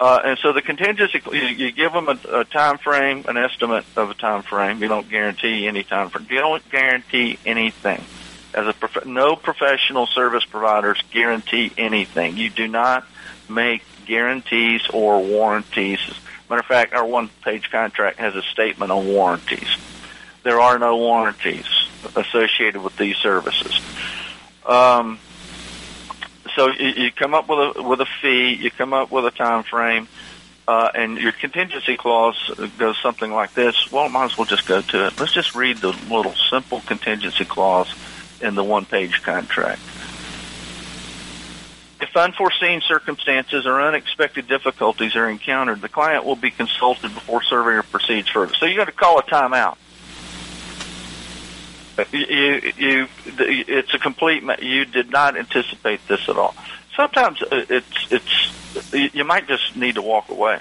[0.00, 3.84] Uh, and so the contingency, you, you give them a, a time frame, an estimate
[3.94, 4.82] of a time frame.
[4.82, 6.26] You don't guarantee any time frame.
[6.28, 8.02] You don't guarantee anything
[8.54, 12.36] as a prof- no professional service providers guarantee anything.
[12.36, 13.06] You do not
[13.48, 16.00] make guarantees or warranties.
[16.48, 19.76] Matter of fact, our one-page contract has a statement on warranties.
[20.42, 21.66] There are no warranties
[22.14, 23.80] associated with these services.
[24.66, 25.18] Um,
[26.54, 29.30] so you, you come up with a with a fee, you come up with a
[29.30, 30.06] time frame,
[30.68, 33.90] uh, and your contingency clause goes something like this.
[33.90, 35.18] Well, might as well just go to it.
[35.18, 37.92] Let's just read the little simple contingency clause
[38.40, 39.80] in the one page contract.
[42.00, 47.82] If unforeseen circumstances or unexpected difficulties are encountered, the client will be consulted before surveyor
[47.82, 48.54] proceeds further.
[48.54, 49.76] So you got to call a timeout.
[52.12, 54.42] You, you, it's a complete.
[54.60, 56.54] You did not anticipate this at all.
[56.96, 60.58] Sometimes it's it's you might just need to walk away,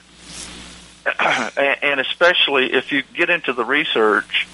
[1.20, 4.47] and especially if you get into the research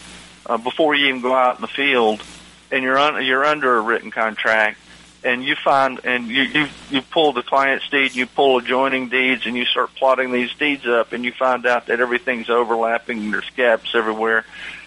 [0.46, 2.24] uh, before you even go out in the field
[2.72, 4.80] and you're on you're under a written contract
[5.24, 9.46] and you find and you you you pull the client's deed, you pull adjoining deeds,
[9.46, 13.50] and you start plotting these deeds up, and you find out that everything's overlapping, there's
[13.56, 14.46] gaps everywhere,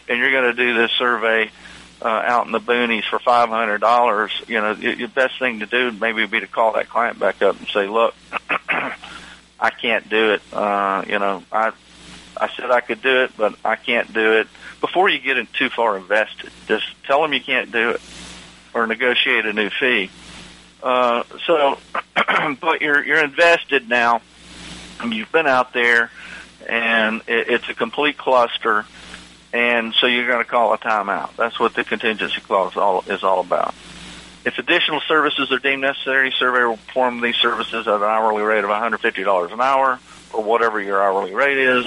[0.08, 1.50] and you're going to do this survey
[2.00, 4.32] uh, out in the boonies for five hundred dollars.
[4.48, 7.42] You know, the best thing to do maybe would be to call that client back
[7.42, 8.14] up and say, "Look,
[8.68, 10.42] I can't do it.
[10.52, 11.72] Uh, you know, I
[12.36, 14.48] I said I could do it, but I can't do it.
[14.82, 18.00] Before you get in too far invested, just tell them you can't do it
[18.74, 20.10] or negotiate a new fee.
[20.82, 21.78] Uh, so,
[22.60, 24.20] but you're you're invested now.
[25.06, 26.10] You've been out there,
[26.68, 28.84] and it, it's a complete cluster,
[29.52, 31.36] and so you're going to call a timeout.
[31.36, 33.74] That's what the contingency clause all, is all about.
[34.44, 38.64] If additional services are deemed necessary, surveyor will perform these services at an hourly rate
[38.64, 40.00] of $150 an hour,
[40.32, 41.86] or whatever your hourly rate is.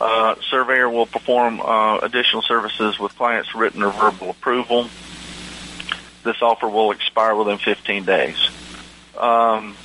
[0.00, 4.88] Uh, surveyor will perform uh, additional services with client's written or verbal approval.
[6.24, 8.36] This offer will expire within 15 days.
[9.16, 9.76] Um,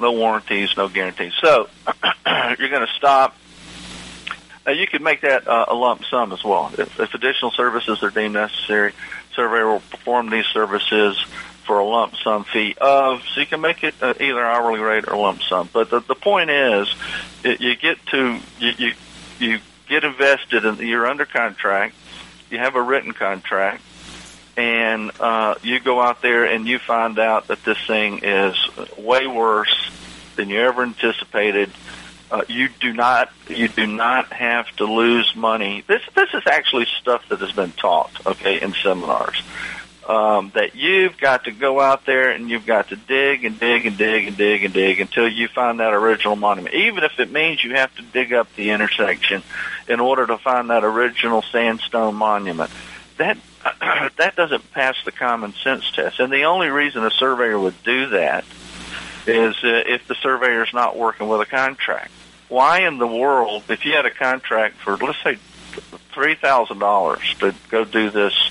[0.00, 1.32] no warranties, no guarantees.
[1.40, 1.68] So
[2.58, 3.36] you're going to stop.
[4.66, 6.72] Uh, you could make that uh, a lump sum as well.
[6.76, 8.92] If, if additional services are deemed necessary,
[9.34, 11.22] surveyor will perform these services
[11.66, 15.08] for a lump sum fee of, so you can make it uh, either hourly rate
[15.08, 15.68] or lump sum.
[15.72, 16.94] But the, the point is,
[17.44, 18.92] it, you get to, you, you,
[19.38, 19.58] you
[19.88, 21.94] get invested and in, you're under contract,
[22.50, 23.82] you have a written contract,
[24.56, 28.56] and uh, you go out there and you find out that this thing is
[28.96, 29.90] way worse
[30.36, 31.70] than you ever anticipated.
[32.28, 35.84] Uh, you do not you do not have to lose money.
[35.86, 39.40] This this is actually stuff that has been taught, okay, in seminars.
[40.08, 43.86] Um, that you've got to go out there and you've got to dig and dig
[43.86, 46.76] and dig and dig and dig until you find that original monument.
[46.76, 49.42] Even if it means you have to dig up the intersection
[49.88, 52.70] in order to find that original sandstone monument.
[53.16, 53.36] That
[54.16, 56.20] that doesn't pass the common sense test.
[56.20, 58.44] And the only reason a surveyor would do that
[59.26, 62.12] is uh, if the surveyor is not working with a contract.
[62.48, 65.38] Why in the world, if you had a contract for, let's say,
[66.14, 68.50] $3,000 to go do this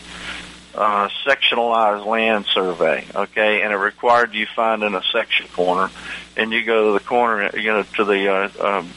[0.76, 5.90] uh, sectionalized land survey, okay, and it required you finding a section corner,
[6.36, 8.90] and you go to the corner, you know, to the uh, um,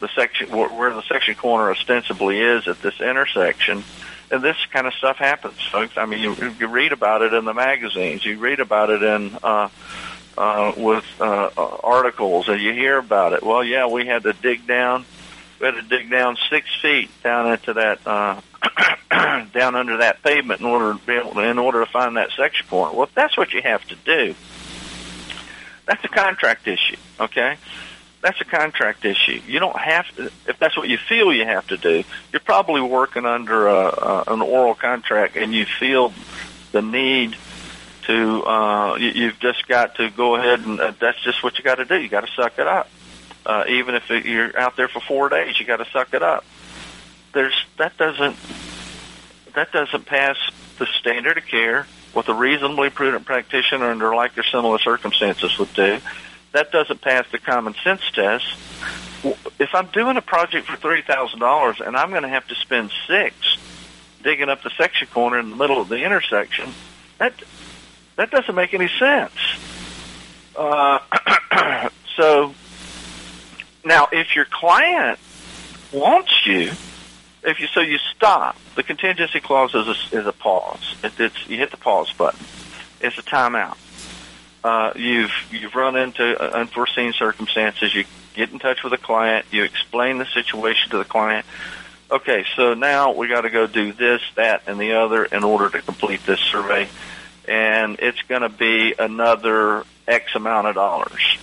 [0.00, 3.84] the section where the section corner ostensibly is at this intersection,
[4.30, 5.96] and this kind of stuff happens, folks.
[5.96, 9.38] I mean, you, you read about it in the magazines, you read about it in
[9.42, 9.68] uh,
[10.36, 13.42] uh, with uh, articles, and you hear about it.
[13.42, 15.04] Well, yeah, we had to dig down.
[15.62, 18.40] We had to dig down six feet down into that, uh,
[19.54, 22.30] down under that pavement in order to be able to, in order to find that
[22.36, 22.94] section point.
[22.94, 24.34] Well, if that's what you have to do,
[25.86, 26.96] that's a contract issue.
[27.20, 27.56] Okay,
[28.22, 29.40] that's a contract issue.
[29.46, 32.02] You don't have to, if that's what you feel you have to do,
[32.32, 36.12] you're probably working under a, a, an oral contract and you feel
[36.72, 37.36] the need
[38.08, 41.62] to uh, you, you've just got to go ahead and uh, that's just what you
[41.62, 42.00] got to do.
[42.00, 42.88] You got to suck it up.
[43.44, 46.44] Uh, even if you're out there for four days, you got to suck it up.
[47.32, 48.36] There's that doesn't
[49.54, 50.36] that doesn't pass
[50.78, 51.86] the standard of care.
[52.12, 55.98] What the reasonably prudent practitioner under like or similar circumstances would do.
[56.52, 58.44] That doesn't pass the common sense test.
[59.58, 62.54] If I'm doing a project for three thousand dollars and I'm going to have to
[62.54, 63.34] spend six
[64.22, 66.72] digging up the section corner in the middle of the intersection,
[67.18, 67.32] that
[68.16, 69.32] that doesn't make any sense.
[70.54, 70.98] Uh,
[72.16, 72.54] so
[73.84, 75.18] now, if your client
[75.92, 76.72] wants you,
[77.44, 78.56] if you so you stop.
[78.76, 80.96] The contingency clause is a, is a pause.
[81.02, 82.44] It, it's you hit the pause button.
[83.00, 83.76] It's a timeout.
[84.64, 87.94] Uh, you've you've run into unforeseen circumstances.
[87.94, 88.04] You
[88.34, 89.46] get in touch with the client.
[89.50, 91.44] You explain the situation to the client.
[92.10, 95.70] Okay, so now we got to go do this, that, and the other in order
[95.70, 96.86] to complete this survey
[97.46, 101.38] and it's going to be another X amount of dollars.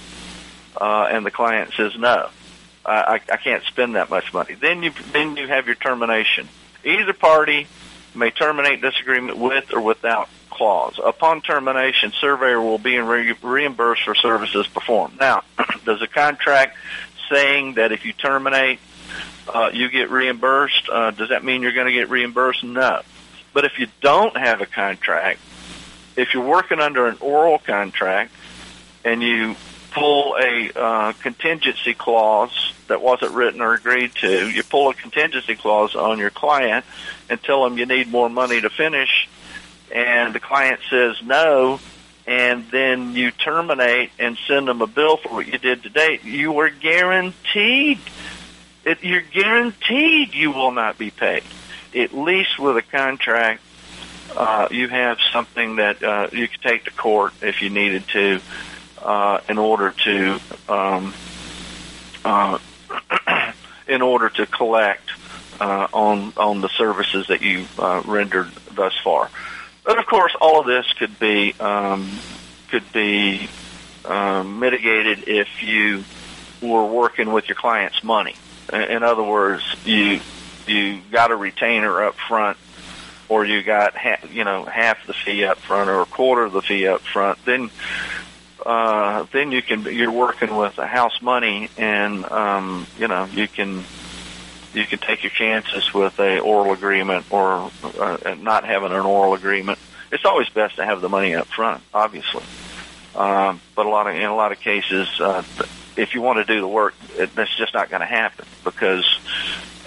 [0.75, 2.29] Uh, and the client says, no,
[2.85, 4.55] I, I can't spend that much money.
[4.55, 6.47] Then you, then you have your termination.
[6.83, 7.67] Either party
[8.15, 10.99] may terminate this agreement with or without clause.
[11.03, 15.19] Upon termination, surveyor will be re- reimbursed for services performed.
[15.19, 15.43] Now,
[15.85, 16.77] does a contract
[17.29, 18.79] saying that if you terminate,
[19.47, 20.89] uh, you get reimbursed?
[20.89, 22.63] Uh, does that mean you're going to get reimbursed?
[22.63, 23.01] No.
[23.53, 25.39] But if you don't have a contract,
[26.15, 28.31] if you're working under an oral contract
[29.05, 29.55] and you
[29.91, 35.55] pull a uh, contingency clause that wasn't written or agreed to, you pull a contingency
[35.55, 36.85] clause on your client
[37.29, 39.27] and tell them you need more money to finish,
[39.93, 41.79] and the client says no,
[42.27, 46.23] and then you terminate and send them a bill for what you did to date,
[46.23, 47.99] you are guaranteed.
[48.85, 51.43] It, you're guaranteed you will not be paid.
[51.95, 53.61] At least with a contract
[54.35, 58.39] uh, you have something that uh, you could take to court if you needed to
[59.01, 61.13] uh, in order to um,
[62.25, 62.59] uh,
[63.87, 65.09] in order to collect
[65.59, 69.29] uh, on on the services that you uh, rendered thus far.
[69.83, 72.09] But of course, all of this could be um,
[72.69, 73.49] could be
[74.05, 76.03] um, mitigated if you
[76.61, 78.35] were working with your client's money.
[78.71, 80.19] In other words, you
[80.67, 82.57] you got a retainer up front,
[83.27, 86.53] or you got ha- you know half the fee up front, or a quarter of
[86.53, 87.43] the fee up front.
[87.45, 87.71] Then
[88.65, 93.83] uh, then you can you're working with house money, and um, you know you can
[94.73, 99.33] you can take your chances with a oral agreement or uh, not having an oral
[99.33, 99.79] agreement.
[100.11, 102.43] It's always best to have the money up front, obviously.
[103.15, 105.43] Um, but a lot of in a lot of cases, uh,
[105.95, 109.05] if you want to do the work, it, that's just not going to happen because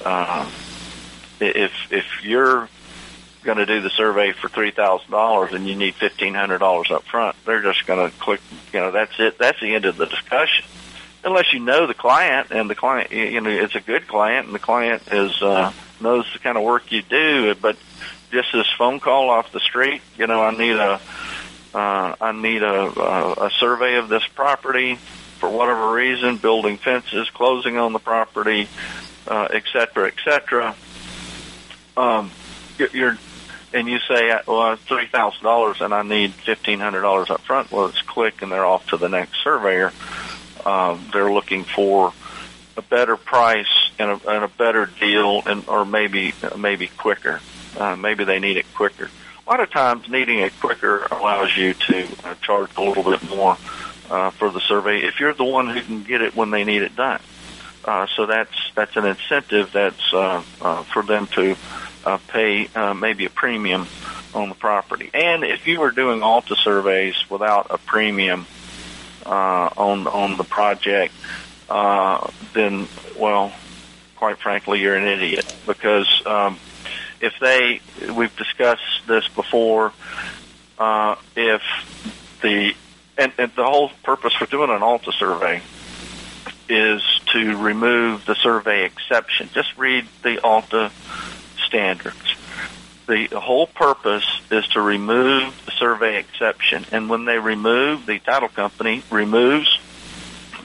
[0.04, 0.50] uh,
[1.40, 2.68] if if you're
[3.44, 6.90] going to do the survey for three thousand dollars and you need fifteen hundred dollars
[6.90, 8.40] up front, they're just going to click.
[8.72, 9.38] You know, that's it.
[9.38, 10.64] That's the end of the discussion.
[11.24, 14.54] Unless you know the client and the client, you know, it's a good client and
[14.54, 17.54] the client is uh, knows the kind of work you do.
[17.54, 17.76] But
[18.32, 21.00] just this phone call off the street, you know, I need a
[21.74, 24.96] uh, I need a, a, a survey of this property
[25.38, 28.68] for whatever reason, building fences, closing on the property,
[29.26, 30.76] uh, et cetera, et cetera.
[31.96, 32.30] Um,
[32.78, 33.18] you're,
[33.74, 37.70] and you say, well, three thousand dollars, and I need fifteen hundred dollars up front.
[37.70, 39.92] Well, it's click, and they're off to the next surveyor.
[40.64, 42.12] Um, they're looking for
[42.76, 47.40] a better price and a, and a better deal, and or maybe maybe quicker.
[47.76, 49.08] Uh, maybe they need it quicker
[49.46, 53.22] a lot of times needing it quicker allows you to uh, charge a little bit
[53.28, 53.56] more
[54.10, 56.82] uh, for the survey if you're the one who can get it when they need
[56.82, 57.20] it done.
[57.84, 61.56] Uh, so that's that's an incentive that's uh, uh, for them to
[62.04, 63.86] uh, pay uh, maybe a premium
[64.34, 65.10] on the property.
[65.12, 68.46] And if you were doing ALTA surveys without a premium
[69.26, 71.14] uh, on on the project,
[71.68, 72.88] uh, then
[73.18, 73.52] well,
[74.16, 76.58] quite frankly, you're an idiot because um,
[77.22, 77.80] if they,
[78.12, 79.92] we've discussed this before,
[80.78, 81.62] uh, if
[82.42, 82.74] the,
[83.16, 85.62] and, and the whole purpose for doing an ALTA survey
[86.68, 89.48] is to remove the survey exception.
[89.54, 90.90] Just read the ALTA
[91.72, 92.36] standards.
[93.08, 96.84] The whole purpose is to remove the survey exception.
[96.92, 99.78] And when they remove, the title company removes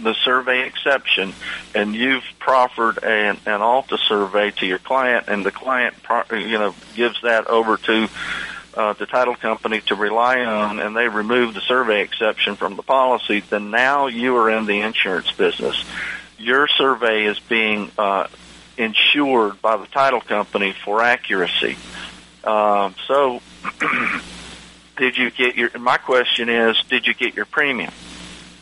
[0.04, 1.34] the survey exception
[1.74, 5.96] and you've proffered an, an ALTA survey to your client and the client,
[6.32, 8.08] you know, gives that over to
[8.76, 12.84] uh, the title company to rely on and they remove the survey exception from the
[12.84, 15.84] policy, then now you are in the insurance business.
[16.38, 18.28] Your survey is being uh,
[18.78, 21.78] insured by the title company for accuracy.
[22.44, 23.42] Uh, so,
[24.98, 25.78] did you get your?
[25.78, 27.92] My question is, did you get your premium?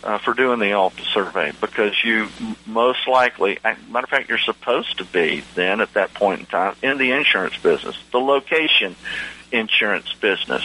[0.06, 2.28] uh, for doing the ALTA survey because you
[2.66, 6.76] most likely, matter of fact, you're supposed to be then at that point in time
[6.84, 8.96] in the insurance business, the location
[9.52, 10.64] insurance business.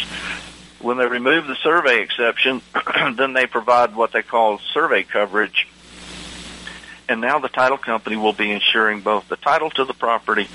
[0.79, 2.61] When they remove the survey exception,
[3.17, 5.67] then they provide what they call survey coverage.
[7.11, 10.47] And now the title company will be insuring both the title to the property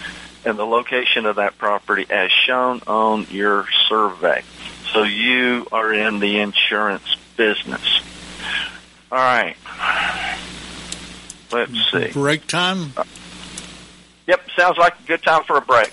[0.46, 4.42] and the location of that property as shown on your survey.
[4.94, 8.02] So you are in the insurance business.
[9.12, 9.58] All right.
[11.52, 12.12] Let's see.
[12.14, 12.94] Break time?
[12.96, 13.04] Uh,
[14.26, 15.92] yep, sounds like a good time for a break.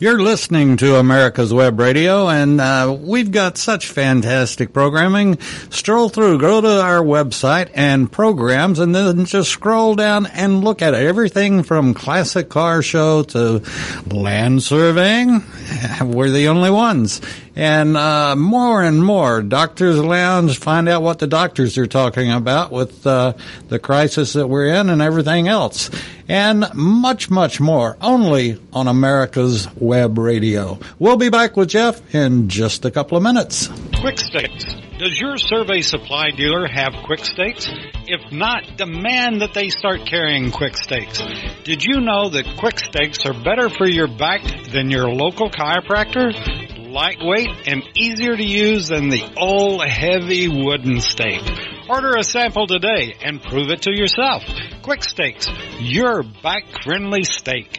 [0.00, 5.40] You're listening to America's Web Radio, and uh, we've got such fantastic programming.
[5.70, 10.82] Stroll through, go to our website and programs, and then just scroll down and look
[10.82, 13.60] at everything from classic car show to
[14.06, 15.42] land surveying.
[16.00, 17.20] We're the only ones
[17.58, 20.58] and uh, more and more doctors' lounge.
[20.58, 23.32] Find out what the doctors are talking about with uh,
[23.68, 25.90] the crisis that we're in and everything else,
[26.28, 27.96] and much, much more.
[28.00, 30.78] Only on America's Web Radio.
[31.00, 33.66] We'll be back with Jeff in just a couple of minutes.
[33.66, 34.64] Quik Stakes.
[34.98, 37.68] Does your survey supply dealer have Quik Stakes?
[38.06, 41.20] If not, demand that they start carrying Quik Stakes.
[41.64, 46.77] Did you know that Quik Stakes are better for your back than your local chiropractor?
[46.88, 51.42] Lightweight and easier to use than the old heavy wooden stake.
[51.86, 54.42] Order a sample today and prove it to yourself.
[54.82, 55.48] Quik Stakes,
[55.80, 57.78] your back friendly stake.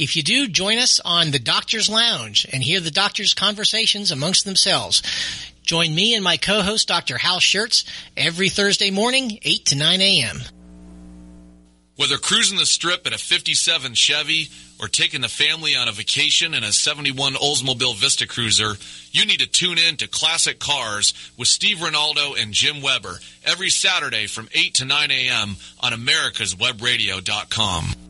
[0.00, 4.46] If you do, join us on the Doctor's Lounge and hear the doctors' conversations amongst
[4.46, 5.02] themselves.
[5.62, 7.18] Join me and my co-host, Dr.
[7.18, 7.84] Hal Schertz,
[8.16, 10.40] every Thursday morning, 8 to 9 a.m.
[11.96, 14.48] Whether cruising the strip in a 57 Chevy
[14.80, 18.76] or taking the family on a vacation in a 71 Oldsmobile Vista Cruiser,
[19.12, 23.68] you need to tune in to Classic Cars with Steve Ronaldo and Jim Weber every
[23.68, 25.56] Saturday from 8 to 9 a.m.
[25.80, 28.09] on americaswebradio.com.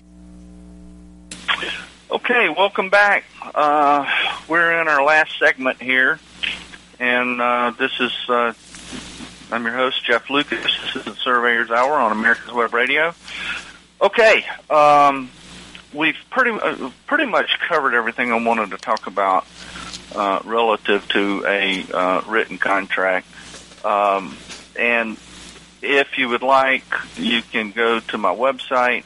[2.11, 3.23] Okay, welcome back.
[3.55, 4.05] Uh,
[4.49, 6.19] we're in our last segment here,
[6.99, 8.51] and uh, this is uh,
[9.49, 10.59] I'm your host Jeff Lucas.
[10.59, 13.15] This is the Surveyor's Hour on America's Web Radio.
[14.01, 15.31] Okay, um,
[15.93, 19.47] we've pretty uh, pretty much covered everything I wanted to talk about
[20.13, 23.25] uh, relative to a uh, written contract,
[23.85, 24.35] um,
[24.77, 25.15] and
[25.81, 26.83] if you would like,
[27.15, 29.05] you can go to my website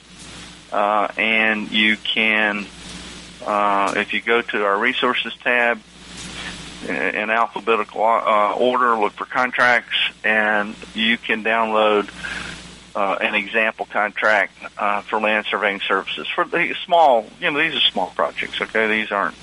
[0.71, 2.65] and you can
[3.45, 5.79] uh, if you go to our resources tab
[6.87, 12.09] in alphabetical uh, order, look for contracts, and you can download
[12.95, 17.25] uh, an example contract uh, for land surveying services for the small.
[17.39, 18.61] You know, these are small projects.
[18.61, 19.35] Okay, these aren't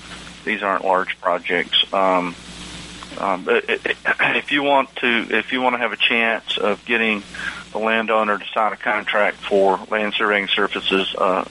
[0.43, 1.85] these aren't large projects.
[1.93, 2.35] Um,
[3.17, 7.23] um, if you want to, if you want to have a chance of getting
[7.73, 11.43] the landowner to sign a contract for land surveying services, uh,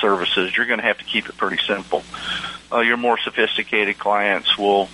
[0.00, 2.02] services, you're going to have to keep it pretty simple.
[2.70, 4.88] Uh, your more sophisticated clients will,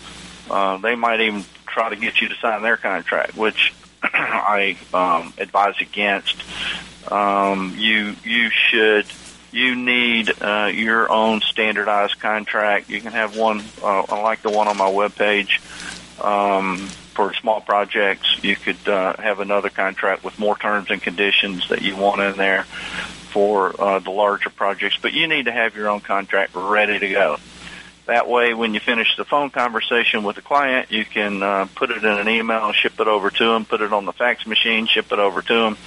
[0.50, 5.32] uh, they might even try to get you to sign their contract, which I um,
[5.38, 6.36] advise against.
[7.10, 9.06] Um, you you should
[9.50, 12.88] you need uh, your own standardized contract.
[12.88, 15.60] You can have one uh, like the one on my webpage.
[16.22, 21.68] Um, for small projects, you could uh, have another contract with more terms and conditions
[21.68, 24.98] that you want in there for uh, the larger projects.
[25.00, 27.36] But you need to have your own contract ready to go.
[28.06, 31.90] That way, when you finish the phone conversation with the client, you can uh, put
[31.90, 34.86] it in an email, ship it over to them, put it on the fax machine,
[34.86, 35.78] ship it over to them,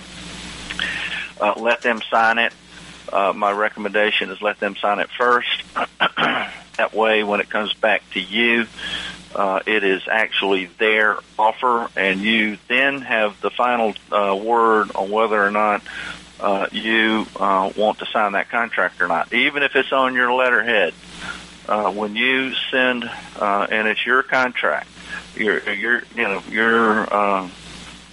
[1.39, 2.53] uh, let them sign it.
[3.11, 5.63] Uh, my recommendation is let them sign it first.
[6.17, 8.67] that way, when it comes back to you,
[9.35, 15.11] uh, it is actually their offer, and you then have the final uh, word on
[15.11, 15.83] whether or not
[16.39, 20.33] uh, you uh, want to sign that contract or not, even if it's on your
[20.33, 20.93] letterhead.
[21.67, 23.03] Uh, when you send,
[23.35, 24.87] uh, and it's your contract,
[25.35, 27.49] your, your, you know, your, uh,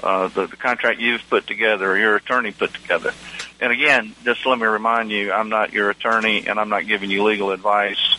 [0.05, 3.13] uh, the, the contract you've put together, or your attorney put together.
[3.61, 7.11] And again, just let me remind you, I'm not your attorney, and I'm not giving
[7.11, 8.19] you legal advice.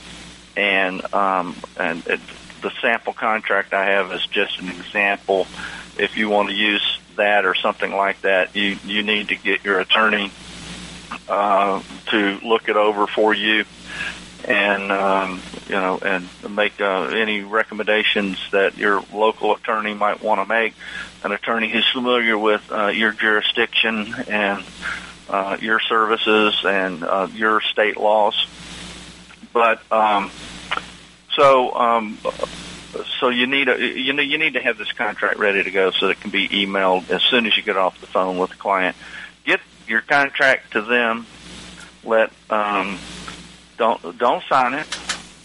[0.57, 2.19] And um, and it,
[2.61, 5.45] the sample contract I have is just an example.
[5.97, 9.63] If you want to use that or something like that, you you need to get
[9.63, 10.31] your attorney
[11.29, 13.65] uh, to look it over for you,
[14.43, 20.41] and um, you know, and make uh, any recommendations that your local attorney might want
[20.41, 20.73] to make.
[21.23, 24.63] An attorney who's familiar with uh, your jurisdiction and
[25.29, 28.47] uh, your services and uh, your state laws.
[29.53, 30.29] But um,
[31.35, 32.19] so um,
[33.19, 35.91] so you need a you know you need to have this contract ready to go
[35.91, 38.51] so that it can be emailed as soon as you get off the phone with
[38.51, 38.95] the client.
[39.45, 41.25] Get your contract to them.
[42.03, 42.99] Let um,
[43.77, 44.87] don't don't sign it.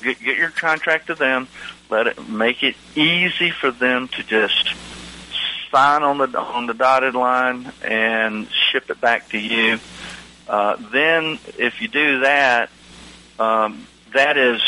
[0.03, 1.49] Get get your contract to them.
[1.89, 4.75] Let it make it easy for them to just
[5.71, 9.79] sign on the on the dotted line and ship it back to you.
[10.49, 12.71] Uh, then, if you do that,
[13.39, 14.61] um, that is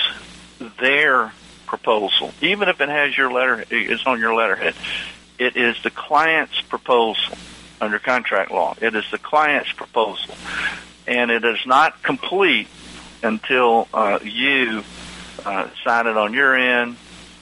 [0.79, 1.33] their
[1.67, 4.75] proposal, even if it has your letter, it's on your letterhead.
[5.39, 7.37] It is the client's proposal
[7.81, 8.77] under contract law.
[8.81, 10.35] It is the client's proposal,
[11.07, 12.69] and it is not complete
[13.23, 14.83] until uh, you
[15.45, 16.97] uh, sign it on your end.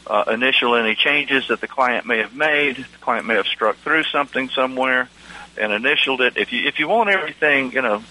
[0.07, 2.77] Uh, initial any changes that the client may have made.
[2.77, 5.09] The client may have struck through something somewhere
[5.57, 6.37] and initialed it.
[6.37, 8.03] If you if you want everything, you know,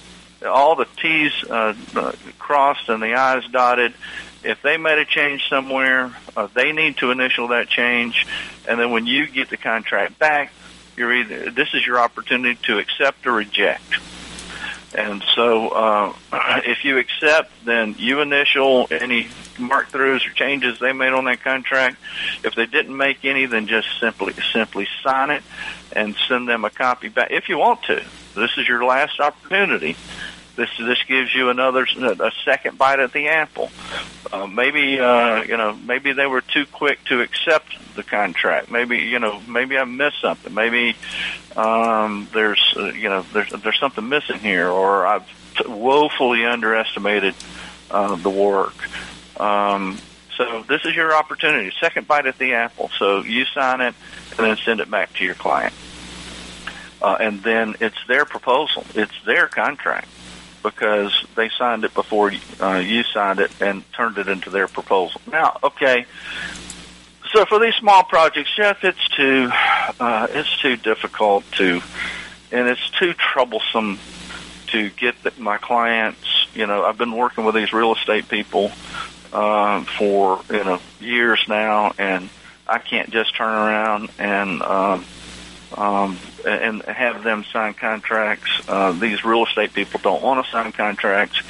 [0.45, 3.93] all the T's uh, uh, crossed and the I's dotted,
[4.43, 8.26] if they made a change somewhere, uh, they need to initial that change,
[8.67, 10.53] and then when you get the contract back,
[10.95, 13.95] you're either this is your opportunity to accept or reject.
[14.95, 16.13] And so, uh,
[16.65, 19.27] if you accept, then you initial any
[19.57, 21.97] mark throughs or changes they made on that contract.
[22.43, 25.43] If they didn't make any, then just simply simply sign it
[25.91, 28.03] and send them a copy back if you want to.
[28.35, 29.95] This is your last opportunity.
[30.60, 33.72] This this gives you another a second bite at the apple.
[34.30, 38.70] Uh, maybe uh, you know maybe they were too quick to accept the contract.
[38.70, 40.53] Maybe you know maybe I missed something.
[40.53, 40.97] Maybe
[41.55, 45.24] um, there's uh, you know there's there's something missing here, or I've
[45.66, 47.36] woefully underestimated
[47.89, 48.76] uh, the work.
[49.39, 49.97] Um,
[50.36, 52.89] so this is your opportunity, second bite at the apple.
[52.99, 53.95] So you sign it
[54.32, 55.74] and then send it back to your client.
[57.01, 58.84] Uh, and then it's their proposal.
[58.93, 60.10] It's their contract
[60.64, 65.22] because they signed it before uh, you signed it and turned it into their proposal.
[65.32, 66.05] Now, okay.
[67.34, 69.49] So for these small projects, Jeff, it's too
[69.99, 71.82] uh, it's too difficult to,
[72.51, 73.99] and it's too troublesome
[74.68, 76.47] to get the, my clients.
[76.53, 78.72] You know, I've been working with these real estate people
[79.32, 82.30] uh, for you know years now, and
[82.68, 85.05] I can't just turn around and um,
[85.78, 88.49] um, and have them sign contracts.
[88.67, 91.41] Uh, these real estate people don't want to sign contracts,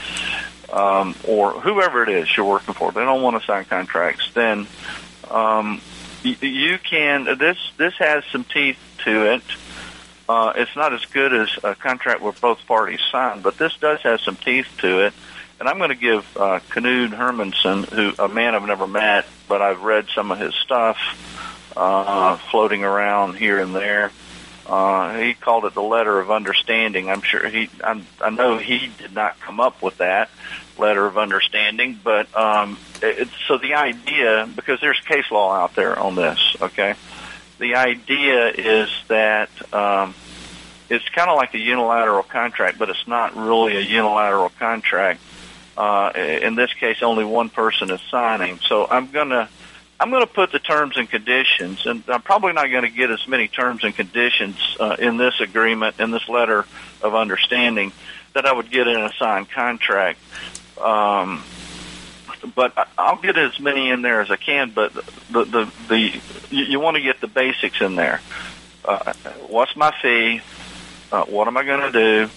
[0.72, 4.30] um, or whoever it is you're working for, they don't want to sign contracts.
[4.34, 4.68] Then
[5.30, 5.82] um,
[6.24, 7.38] you, can.
[7.38, 9.44] This this has some teeth to it.
[10.28, 14.00] Uh, it's not as good as a contract where both parties sign, but this does
[14.02, 15.14] have some teeth to it.
[15.60, 19.62] And I'm going to give uh, Knud Hermansen, who a man I've never met, but
[19.62, 20.98] I've read some of his stuff
[21.80, 24.12] uh, floating around here and there.
[24.66, 27.10] Uh, he called it the letter of understanding.
[27.10, 30.30] I'm sure he, I, I know he did not come up with that
[30.78, 35.98] letter of understanding, but um, it, so the idea, because there's case law out there
[35.98, 36.94] on this, okay,
[37.58, 40.14] the idea is that um,
[40.90, 45.20] it's kind of like a unilateral contract, but it's not really a unilateral contract.
[45.76, 48.60] Uh, in this case, only one person is signing.
[48.68, 49.50] So I'm gonna
[50.00, 53.12] I'm going to put the terms and conditions, and I'm probably not going to get
[53.12, 56.66] as many terms and conditions uh, in this agreement, in this letter
[57.02, 57.92] of understanding,
[58.34, 60.20] that I would get in a signed contract.
[60.80, 61.44] Um,
[62.56, 64.72] but I'll get as many in there as I can.
[64.72, 68.22] But the the the you, you want to get the basics in there.
[68.86, 69.12] Uh,
[69.48, 70.42] what's my fee?
[71.12, 72.32] Uh, what am I going to do?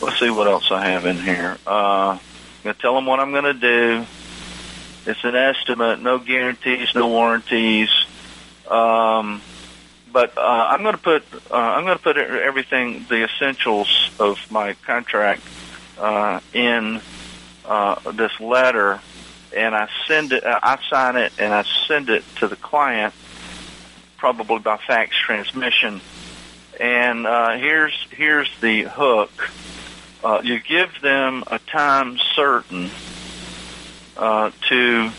[0.00, 1.58] Let's see what else I have in here.
[1.66, 2.20] Uh, I'm
[2.62, 4.06] going to tell them what I'm going to do
[5.06, 7.90] it's an estimate, no guarantees, no warranties.
[8.68, 9.42] Um,
[10.12, 14.38] but uh, I'm going to put uh, I'm going to put everything the essentials of
[14.50, 15.42] my contract
[15.98, 17.00] uh, in
[17.66, 19.00] uh, this letter,
[19.54, 20.44] and I send it.
[20.44, 23.12] I sign it and I send it to the client,
[24.16, 26.00] probably by fax transmission.
[26.80, 29.50] And uh, here's here's the hook.
[30.22, 32.88] Uh, you give them a time certain
[34.16, 35.10] uh, to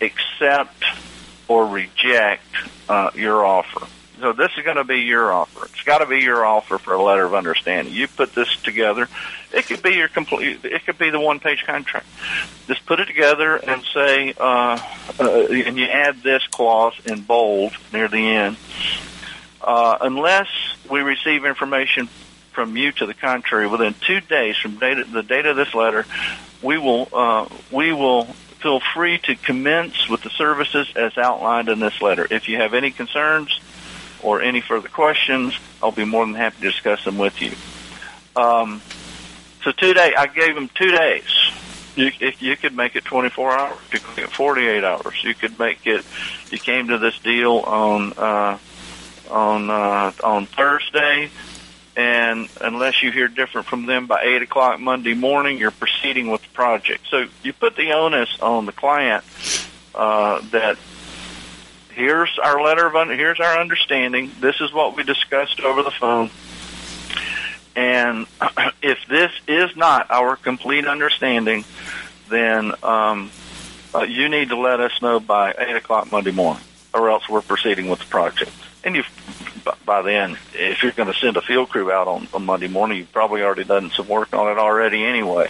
[0.00, 0.84] accept
[1.48, 2.44] or reject
[2.88, 3.86] uh, your offer.
[4.20, 5.64] So this is going to be your offer.
[5.66, 7.92] It's got to be your offer for a letter of understanding.
[7.92, 9.08] You put this together.
[9.52, 10.64] It could be your complete.
[10.64, 12.06] It could be the one-page contract.
[12.68, 14.78] Just put it together and say, uh,
[15.18, 18.56] uh, and you add this clause in bold near the end.
[19.60, 20.48] Uh, unless
[20.88, 22.08] we receive information
[22.52, 26.06] from you to the contrary within two days from date, the date of this letter,
[26.62, 28.24] we will uh, we will
[28.62, 32.26] feel free to commence with the services as outlined in this letter.
[32.30, 33.60] If you have any concerns
[34.22, 37.52] or any further questions, I'll be more than happy to discuss them with you.
[38.40, 38.80] Um,
[39.64, 41.24] so two day, I gave them two days.
[41.96, 45.24] You, you could make it 24 hours, you could make it 48 hours.
[45.24, 46.04] You could make it.
[46.50, 48.58] You came to this deal on uh,
[49.30, 51.30] on uh, on Thursday
[51.96, 56.42] and unless you hear different from them by 8 o'clock Monday morning, you're proceeding with
[56.42, 57.06] the project.
[57.10, 59.24] So you put the onus on the client
[59.94, 60.78] uh, that
[61.90, 64.30] here's our letter of un- here's our understanding.
[64.40, 66.30] This is what we discussed over the phone.
[67.76, 68.26] And
[68.82, 71.64] if this is not our complete understanding,
[72.30, 73.30] then um,
[73.94, 76.64] uh, you need to let us know by 8 o'clock Monday morning,
[76.94, 78.50] or else we're proceeding with the project.
[78.82, 79.04] And you
[79.84, 82.98] by then, if you're going to send a field crew out on, on Monday morning,
[82.98, 85.48] you've probably already done some work on it already anyway.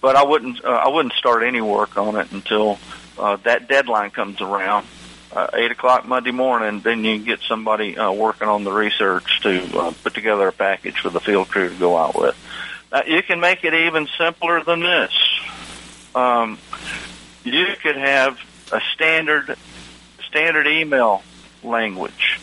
[0.00, 2.78] But I wouldn't uh, I wouldn't start any work on it until
[3.18, 4.86] uh, that deadline comes around,
[5.32, 6.80] uh, eight o'clock Monday morning.
[6.80, 11.00] Then you get somebody uh, working on the research to uh, put together a package
[11.00, 12.36] for the field crew to go out with.
[12.92, 15.12] Now, you can make it even simpler than this.
[16.14, 16.58] Um,
[17.44, 18.38] you could have
[18.72, 19.56] a standard
[20.28, 21.22] standard email
[21.62, 22.38] language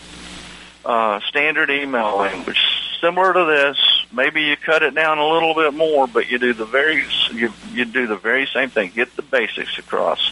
[0.86, 2.60] uh, standard email language,
[3.02, 3.78] similar to this,
[4.12, 7.52] maybe you cut it down a little bit more, but you do the very you,
[7.72, 8.92] you do the very same thing.
[8.94, 10.32] Get the basics across.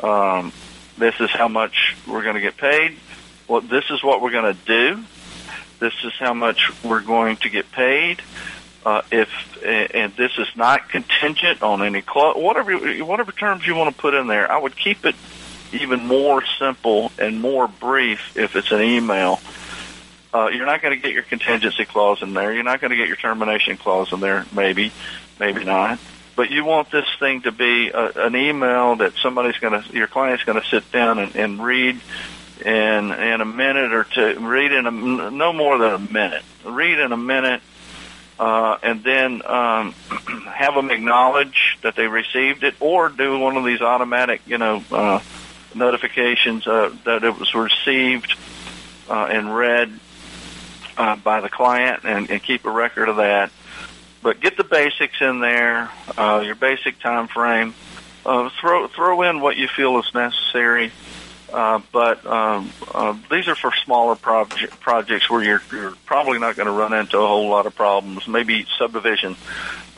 [0.00, 0.52] Um,
[0.96, 2.96] this is how much we're going to get paid.
[3.48, 5.04] Well, this is what we're going to do.
[5.80, 8.22] This is how much we're going to get paid.
[8.86, 9.28] Uh, if
[9.64, 14.14] and this is not contingent on any clo- whatever whatever terms you want to put
[14.14, 15.14] in there, I would keep it
[15.74, 19.40] even more simple and more brief if it's an email.
[20.32, 22.52] Uh, you're not going to get your contingency clause in there.
[22.52, 24.44] You're not going to get your termination clause in there.
[24.52, 24.92] Maybe,
[25.38, 25.98] maybe not.
[26.36, 30.08] But you want this thing to be a, an email that somebody's going to, your
[30.08, 32.00] client's going to sit down and, and read
[32.64, 34.38] in in a minute or two.
[34.40, 36.42] Read in a no more than a minute.
[36.64, 37.60] Read in a minute,
[38.38, 39.92] uh, and then um,
[40.52, 44.82] have them acknowledge that they received it, or do one of these automatic, you know,
[44.90, 45.20] uh,
[45.74, 48.36] notifications uh, that it was received
[49.08, 49.92] uh, and read
[50.96, 53.50] uh, by the client, and, and keep a record of that
[54.24, 57.74] but get the basics in there, uh, your basic time frame.
[58.24, 60.90] Uh, throw throw in what you feel is necessary,
[61.52, 62.72] uh, but um,
[63.30, 67.18] these are for smaller project, projects where you're, you're probably not going to run into
[67.18, 68.26] a whole lot of problems.
[68.26, 69.36] Maybe subdivision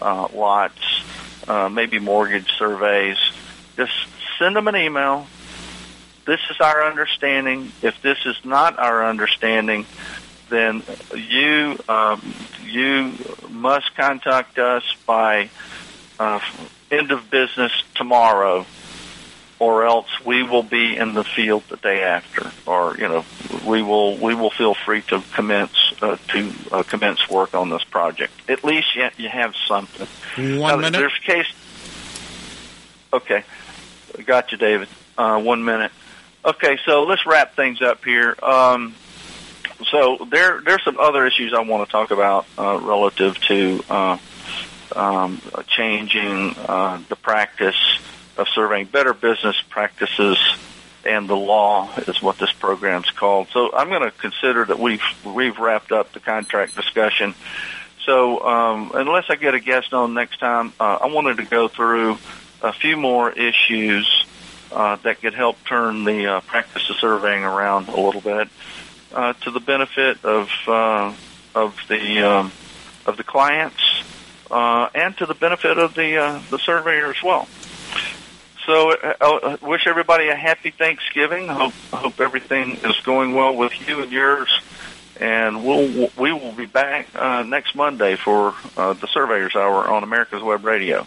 [0.00, 1.04] lots,
[1.70, 3.18] maybe mortgage surveys.
[3.76, 3.92] Just
[4.40, 5.28] send them an email.
[6.26, 7.70] This is our understanding.
[7.82, 9.86] If this is not our understanding,
[10.50, 10.82] then
[11.14, 13.12] you um, you
[13.48, 15.50] must contact us by
[16.18, 16.40] uh,
[16.90, 18.66] end of business tomorrow,
[19.60, 23.24] or else we will be in the field the day after, or you know
[23.64, 27.84] we will we will feel free to commence uh, to uh, commence work on this
[27.84, 28.32] project.
[28.48, 30.08] At least you, you have something.
[30.58, 30.98] One now, minute.
[30.98, 31.52] There's case.
[33.12, 33.44] Okay,
[34.24, 34.88] got you, David.
[35.16, 35.92] Uh, one minute.
[36.46, 38.36] Okay, so let's wrap things up here.
[38.40, 38.94] Um,
[39.90, 44.18] so there there's some other issues I want to talk about uh, relative to uh,
[44.94, 47.98] um, changing uh, the practice
[48.36, 50.38] of surveying better business practices
[51.04, 53.48] and the law is what this program's called.
[53.52, 57.34] So I'm going to consider that we've we've wrapped up the contract discussion.
[58.04, 61.66] So um, unless I get a guest on next time, uh, I wanted to go
[61.66, 62.18] through
[62.62, 64.26] a few more issues
[64.72, 68.48] uh, that could help turn the uh, practice of surveying around a little bit
[69.14, 71.12] uh, to the benefit of uh,
[71.54, 72.52] of the um,
[73.06, 74.02] of the clients
[74.50, 77.48] uh, and to the benefit of the uh, the surveyor as well.
[78.66, 81.46] So, I wish everybody a happy Thanksgiving.
[81.46, 84.60] Hope hope everything is going well with you and yours.
[85.20, 87.14] And we'll we will be back
[87.46, 91.06] next Monday for the Surveyors Hour on America's Web Radio.